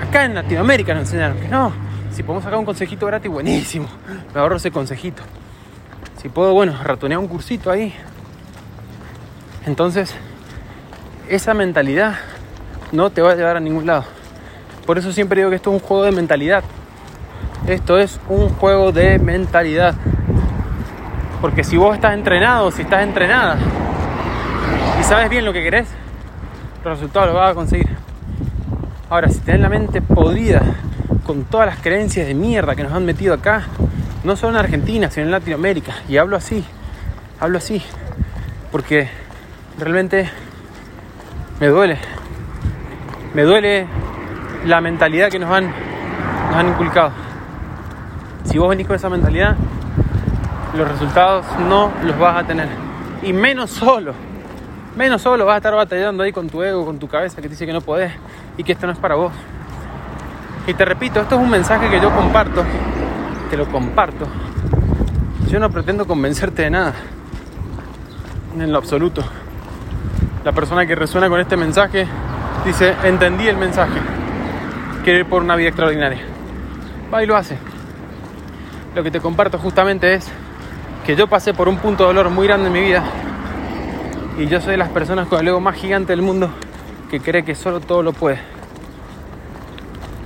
Acá 0.08 0.26
en 0.26 0.36
Latinoamérica 0.36 0.94
nos 0.94 1.04
enseñaron 1.04 1.38
que 1.38 1.48
no. 1.48 1.83
Si 2.14 2.22
podemos 2.22 2.44
sacar 2.44 2.60
un 2.60 2.66
consejito 2.66 3.08
gratis, 3.08 3.32
buenísimo. 3.32 3.88
Me 4.36 4.40
ahorro 4.40 4.58
ese 4.58 4.70
consejito. 4.70 5.24
Si 6.22 6.30
puedo, 6.30 6.54
bueno, 6.54 6.78
ratonear 6.84 7.20
un 7.20 7.28
cursito 7.28 7.72
ahí. 7.72 7.92
Entonces, 9.66 10.14
esa 11.28 11.56
mentalidad 11.56 12.16
no 12.92 13.10
te 13.10 13.24
va 13.24 13.32
a 13.32 13.36
llevar 13.36 13.58
a 13.58 13.60
ningún 13.60 13.88
lado. 13.88 14.06
Por 14.86 15.00
eso 15.00 15.12
siempre 15.12 15.40
digo 15.40 15.50
que 15.50 15.56
esto 15.56 15.72
es 15.72 15.82
un 15.82 15.88
juego 15.88 16.04
de 16.04 16.12
mentalidad. 16.12 16.64
Esto 17.66 17.98
es 17.98 18.20
un 18.30 18.50
juego 18.50 18.92
de 18.92 19.18
mentalidad. 19.18 19.96
Porque 21.42 21.64
si 21.64 21.78
vos 21.78 21.96
estás 21.96 22.14
entrenado, 22.14 22.70
si 22.70 22.84
estás 22.84 23.02
entrenada 23.02 23.58
y 25.00 25.04
sabes 25.04 25.32
bien 25.32 25.46
lo 25.46 25.52
que 25.52 25.64
querés, 25.64 25.88
los 26.84 26.94
resultados 27.00 27.30
los 27.30 27.38
vas 27.38 27.52
a 27.52 27.56
conseguir. 27.56 27.90
Ahora, 29.10 29.30
si 29.30 29.40
tenés 29.40 29.62
la 29.62 29.70
mente 29.70 30.00
podrida 30.00 30.62
con 31.26 31.46
todas 31.46 31.68
las 31.68 31.80
creencias 31.80 32.28
de 32.28 32.34
mierda 32.34 32.76
que 32.76 32.84
nos 32.84 32.94
han 32.94 33.06
metido 33.06 33.34
acá, 33.34 33.64
no 34.24 34.36
solo 34.36 34.54
en 34.54 34.66
Argentina, 34.66 35.10
sino 35.10 35.26
en 35.26 35.32
Latinoamérica. 35.32 35.94
Y 36.10 36.18
hablo 36.18 36.36
así, 36.36 36.64
hablo 37.40 37.58
así, 37.58 37.82
porque 38.72 39.10
realmente 39.78 40.30
me 41.60 41.68
duele. 41.68 41.98
Me 43.34 43.44
duele 43.44 43.88
la 44.66 44.82
mentalidad 44.82 45.30
que 45.30 45.40
nos 45.40 45.50
han, 45.50 45.66
nos 45.66 46.56
han 46.56 46.68
inculcado. 46.70 47.12
Si 48.46 48.58
vos 48.58 48.70
venís 48.70 48.86
con 48.86 48.96
esa 48.96 49.10
mentalidad, 49.10 49.56
los 50.76 50.88
resultados 50.88 51.46
no 51.68 51.92
los 52.04 52.18
vas 52.18 52.44
a 52.44 52.48
tener. 52.48 52.68
Y 53.22 53.34
menos 53.34 53.72
solo. 53.72 54.14
Menos 54.96 55.22
solo 55.22 55.46
vas 55.46 55.56
a 55.56 55.58
estar 55.58 55.74
batallando 55.74 56.24
ahí 56.24 56.32
con 56.32 56.50
tu 56.50 56.62
ego, 56.62 56.86
con 56.86 57.00
tu 57.00 57.08
cabeza 57.08 57.38
que 57.38 57.44
te 57.44 57.50
dice 57.50 57.66
que 57.66 57.74
no 57.74 57.82
podés 57.82 58.12
y 58.58 58.64
que 58.64 58.74
esto 58.74 58.86
no 58.86 58.94
es 58.94 59.00
para 59.00 59.16
vos. 59.16 59.32
Y 60.66 60.74
te 60.74 60.86
repito, 60.86 61.20
esto 61.20 61.36
es 61.36 61.42
un 61.42 61.50
mensaje 61.50 61.90
que 61.90 62.00
yo 62.00 62.10
comparto, 62.16 62.64
te 63.50 63.58
lo 63.58 63.68
comparto. 63.68 64.26
Yo 65.50 65.60
no 65.60 65.70
pretendo 65.70 66.08
convencerte 66.08 66.62
de 66.62 66.70
nada, 66.70 66.94
en 68.58 68.72
lo 68.72 68.78
absoluto. 68.78 69.22
La 70.46 70.54
persona 70.54 70.86
que 70.86 70.96
resuena 70.96 71.28
con 71.28 71.42
este 71.42 71.58
mensaje 71.58 72.08
dice, 72.66 72.96
entendí 73.04 73.46
el 73.48 73.58
mensaje, 73.58 74.00
quiere 75.04 75.20
ir 75.20 75.26
por 75.26 75.44
una 75.44 75.58
vida 75.58 75.68
extraordinaria. 75.68 76.22
Va 77.14 77.22
y 77.22 77.26
lo 77.26 77.36
hace. 77.36 77.58
Lo 78.96 79.04
que 79.04 79.12
te 79.12 79.20
comparto 79.20 79.60
justamente 79.60 80.14
es 80.14 80.32
que 81.06 81.18
yo 81.18 81.28
pasé 81.28 81.54
por 81.54 81.68
un 81.68 81.78
punto 81.78 82.04
de 82.04 82.14
dolor 82.14 82.30
muy 82.30 82.48
grande 82.48 82.68
en 82.68 82.74
mi 82.74 82.82
vida 82.82 83.04
y 84.38 84.48
yo 84.48 84.62
soy 84.62 84.72
de 84.72 84.78
las 84.78 84.90
personas 84.90 85.28
con 85.28 85.42
el 85.42 85.48
ego 85.50 85.60
más 85.60 85.76
gigante 85.76 86.14
del 86.14 86.22
mundo 86.22 86.50
que 87.12 87.20
cree 87.20 87.44
que 87.44 87.54
solo 87.54 87.82
todo 87.82 88.02
lo 88.02 88.14
puede 88.14 88.40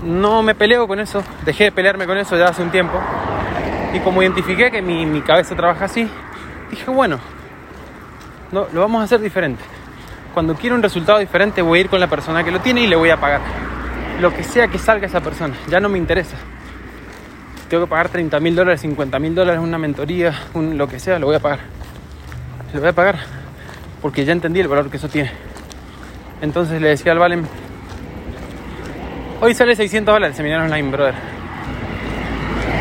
no 0.04 0.44
me 0.44 0.56
peleo 0.56 0.88
con 0.88 1.00
eso, 1.00 1.24
dejé 1.46 1.66
de 1.66 1.72
pelearme 1.72 2.06
con 2.06 2.18
eso 2.18 2.38
ya 2.38 2.50
hace 2.50 2.62
un 2.62 2.72
tiempo. 2.72 3.00
Y 3.94 4.00
como 4.00 4.22
identifiqué 4.22 4.70
que 4.70 4.82
mi, 4.82 5.22
cabeza 5.22 5.56
trabaja 5.56 5.86
así, 5.86 6.08
dije, 6.70 6.90
bueno, 6.90 7.20
no, 8.52 8.68
lo 8.74 8.82
vamos 8.82 9.02
a 9.02 9.04
hacer 9.06 9.20
diferente. 9.20 9.64
Cuando 10.34 10.56
quiero 10.56 10.76
un 10.76 10.84
resultado 10.84 11.20
diferente 11.20 11.62
voy 11.62 11.80
a 11.80 11.82
ir 11.82 11.90
con 11.90 12.00
la 12.00 12.08
persona 12.08 12.44
que 12.44 12.52
lo 12.52 12.60
tiene 12.60 12.82
y 12.82 12.88
le 12.88 12.96
voy 12.96 13.10
a 13.10 13.18
pagar. 13.18 13.42
Lo 14.22 14.34
que 14.34 14.44
sea 14.44 14.68
que 14.68 14.78
salga 14.78 15.08
esa 15.08 15.22
persona, 15.22 15.56
ya 15.68 15.80
no 15.80 15.90
me 15.90 15.98
interesa. 15.98 16.38
Tengo 17.70 17.86
que 17.86 17.90
pagar 17.90 18.10
30 18.10 18.40
mil 18.40 18.56
dólares, 18.56 18.82
50 18.82 19.20
mil 19.20 19.36
dólares, 19.36 19.62
una 19.62 19.78
mentoría, 19.78 20.34
lo 20.54 20.88
que 20.88 21.00
sea, 21.00 21.20
lo 21.20 21.28
voy 21.28 21.36
a 21.36 21.40
pagar. 21.40 21.60
Lo 22.74 22.80
voy 22.80 22.90
a 22.90 22.94
pagar 22.94 23.20
porque 24.02 24.26
ya 24.26 24.32
entendí 24.32 24.60
el 24.60 24.68
valor 24.68 24.90
que 24.90 24.98
eso 24.98 25.10
tiene. 25.10 25.32
Entonces 26.42 26.82
le 26.82 26.90
decía 26.90 27.12
al 27.12 27.20
Valen, 27.20 27.48
Hoy 29.40 29.54
sale 29.54 29.76
600 29.76 30.16
dólares 30.16 30.34
el 30.34 30.38
seminario 30.38 30.66
online, 30.66 30.90
brother. 30.90 31.14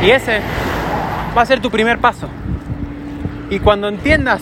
Y 0.03 0.11
ese 0.11 0.41
va 1.37 1.43
a 1.43 1.47
ser 1.47 1.61
tu 1.61 1.71
primer 1.71 1.99
paso. 1.99 2.29
Y 3.51 3.59
cuando 3.59 3.89
entiendas 3.89 4.41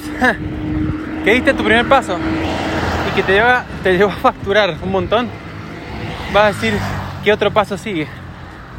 que 1.25 1.35
diste 1.35 1.55
tu 1.55 1.65
primer 1.65 1.89
paso 1.89 2.17
y 2.17 3.17
que 3.17 3.25
te 3.25 3.33
lleva, 3.33 3.65
te 3.83 3.99
lleva 3.99 4.13
a 4.13 4.17
facturar 4.17 4.77
un 4.81 4.93
montón, 4.93 5.29
vas 6.33 6.45
a 6.45 6.47
decir, 6.49 6.75
¿qué 7.25 7.33
otro 7.33 7.51
paso 7.51 7.77
sigue? 7.77 8.07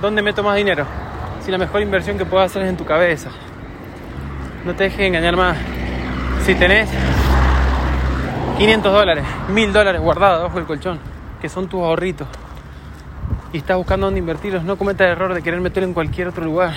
¿Dónde 0.02 0.22
meto 0.22 0.42
más 0.42 0.56
dinero? 0.56 0.86
Si 1.44 1.52
la 1.52 1.58
mejor 1.58 1.82
inversión 1.82 2.18
que 2.18 2.24
puedo 2.24 2.42
hacer 2.42 2.62
es 2.62 2.70
en 2.70 2.78
tu 2.78 2.86
cabeza. 2.86 3.32
No 4.64 4.74
te 4.76 4.86
dejes 4.86 5.02
engañar 5.02 5.36
más. 5.36 5.58
Si 6.46 6.56
tenés 6.56 6.88
500 8.58 8.94
dólares, 8.94 9.26
1000 9.50 9.74
dólares 9.74 10.00
guardados 10.00 10.44
bajo 10.44 10.58
el 10.58 10.66
colchón, 10.66 11.00
que 11.42 11.50
son 11.50 11.68
tus 11.68 11.82
ahorritos, 11.82 12.28
y 13.56 13.60
estás 13.60 13.78
buscando 13.78 14.08
dónde 14.08 14.20
invertirlos, 14.20 14.64
no 14.66 14.78
cometas 14.78 15.06
el 15.06 15.14
error 15.14 15.34
de 15.34 15.42
querer 15.42 15.62
meterlo 15.62 15.88
en 15.88 15.94
cualquier 15.94 16.28
otro 16.28 16.44
lugar. 16.44 16.74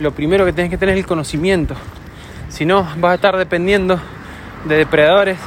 Lo 0.00 0.12
primero 0.12 0.44
que 0.44 0.52
tienes 0.52 0.70
que 0.70 0.76
tener 0.76 0.94
es 0.94 1.00
el 1.00 1.06
conocimiento. 1.06 1.74
Si 2.50 2.66
no, 2.66 2.86
vas 2.98 3.12
a 3.12 3.14
estar 3.14 3.36
dependiendo 3.38 3.98
de 4.66 4.76
depredadores 4.76 5.38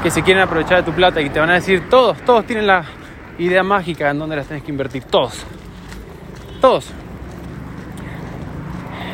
que 0.00 0.10
se 0.10 0.22
quieren 0.22 0.44
aprovechar 0.44 0.78
de 0.78 0.82
tu 0.84 0.92
plata 0.92 1.20
y 1.20 1.28
te 1.28 1.40
van 1.40 1.50
a 1.50 1.54
decir, 1.54 1.88
todos, 1.88 2.18
todos 2.18 2.46
tienen 2.46 2.68
la 2.68 2.84
idea 3.38 3.64
mágica 3.64 4.10
en 4.10 4.18
dónde 4.20 4.36
las 4.36 4.46
tienes 4.46 4.64
que 4.64 4.70
invertir. 4.70 5.02
Todos. 5.02 5.44
Todos. 6.60 6.88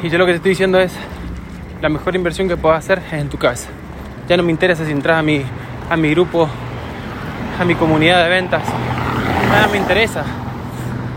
Y 0.03 0.11
yo 0.11 0.19
lo 0.19 0.27
que 0.27 0.33
te 0.33 0.37
estoy 0.37 0.51
diciendo 0.51 0.79
es, 0.79 0.93
la 1.81 1.89
mejor 1.89 2.15
inversión 2.17 2.49
que 2.49 2.59
puedas 2.59 2.85
hacer 2.85 2.99
es 2.99 3.15
en 3.15 3.31
tu 3.31 3.39
casa. 3.39 3.71
Ya 4.29 4.37
no 4.37 4.43
me 4.43 4.51
interesa 4.51 4.85
si 4.85 4.93
entras 4.93 5.19
a 5.19 5.23
mi, 5.23 5.43
a 5.89 5.97
mi 5.97 6.11
grupo, 6.11 6.49
a 7.59 7.65
mi 7.65 7.75
comunidad 7.75 8.23
de 8.25 8.29
ventas. 8.29 8.63
Nada 9.51 9.69
me 9.69 9.79
interesa 9.79 10.25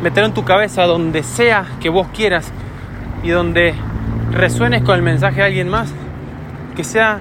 meter 0.01 0.23
en 0.23 0.33
tu 0.33 0.43
cabeza 0.43 0.83
donde 0.83 1.23
sea 1.23 1.65
que 1.79 1.89
vos 1.89 2.07
quieras 2.13 2.51
y 3.23 3.29
donde 3.29 3.75
resuenes 4.31 4.81
con 4.83 4.95
el 4.95 5.03
mensaje 5.03 5.37
de 5.37 5.43
alguien 5.43 5.69
más, 5.69 5.91
que 6.75 6.83
sea, 6.83 7.19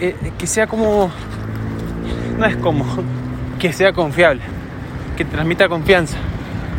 eh, 0.00 0.14
que 0.38 0.46
sea 0.46 0.66
como, 0.66 1.10
no 2.38 2.46
es 2.46 2.56
como, 2.56 2.84
que 3.58 3.72
sea 3.72 3.92
confiable, 3.92 4.42
que 5.16 5.24
te 5.24 5.32
transmita 5.32 5.68
confianza, 5.68 6.16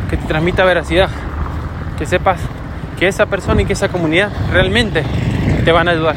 que 0.08 0.16
te 0.16 0.26
transmita 0.26 0.64
veracidad, 0.64 1.10
que 1.98 2.06
sepas 2.06 2.40
que 2.98 3.08
esa 3.08 3.26
persona 3.26 3.62
y 3.62 3.64
que 3.66 3.74
esa 3.74 3.88
comunidad 3.88 4.30
realmente 4.52 5.04
te 5.64 5.72
van 5.72 5.88
a 5.88 5.92
ayudar. 5.92 6.16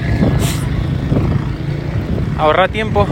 Ahorrar 2.37 2.69
tiempo, 2.69 3.05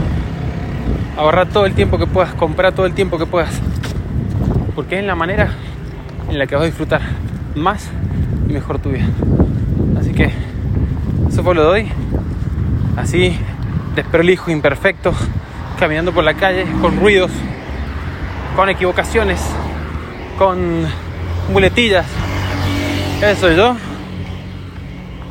ahorrar 1.17 1.47
todo 1.49 1.65
el 1.65 1.73
tiempo 1.73 1.97
que 1.97 2.07
puedas, 2.07 2.33
comprar 2.33 2.73
todo 2.73 2.85
el 2.85 2.93
tiempo 2.93 3.17
que 3.17 3.25
puedas, 3.25 3.61
porque 4.75 4.99
es 4.99 5.05
la 5.05 5.15
manera 5.15 5.51
en 6.29 6.37
la 6.39 6.47
que 6.47 6.55
vas 6.55 6.63
a 6.63 6.67
disfrutar 6.67 7.01
más 7.55 7.89
y 8.47 8.53
mejor 8.53 8.79
tu 8.79 8.89
vida. 8.89 9.05
Así 9.99 10.11
que 10.13 10.31
eso 11.27 11.43
fue 11.43 11.55
lo 11.55 11.63
de 11.63 11.67
hoy. 11.67 11.91
Así, 12.97 13.37
desprolijo, 13.95 14.51
imperfecto, 14.51 15.13
caminando 15.79 16.11
por 16.11 16.23
la 16.23 16.33
calle, 16.33 16.65
con 16.81 16.99
ruidos, 16.99 17.31
con 18.55 18.69
equivocaciones, 18.69 19.41
con 20.37 20.85
muletillas. 21.51 22.05
Eso 23.21 23.51
yo. 23.51 23.75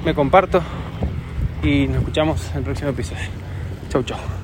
Me 0.05 0.15
comparto 0.15 0.63
y 1.63 1.87
nos 1.87 1.99
escuchamos 1.99 2.51
en 2.53 2.59
el 2.59 2.63
próximo 2.65 2.91
episodio. 2.91 3.29
Chau, 3.91 4.03
chau. 4.03 4.40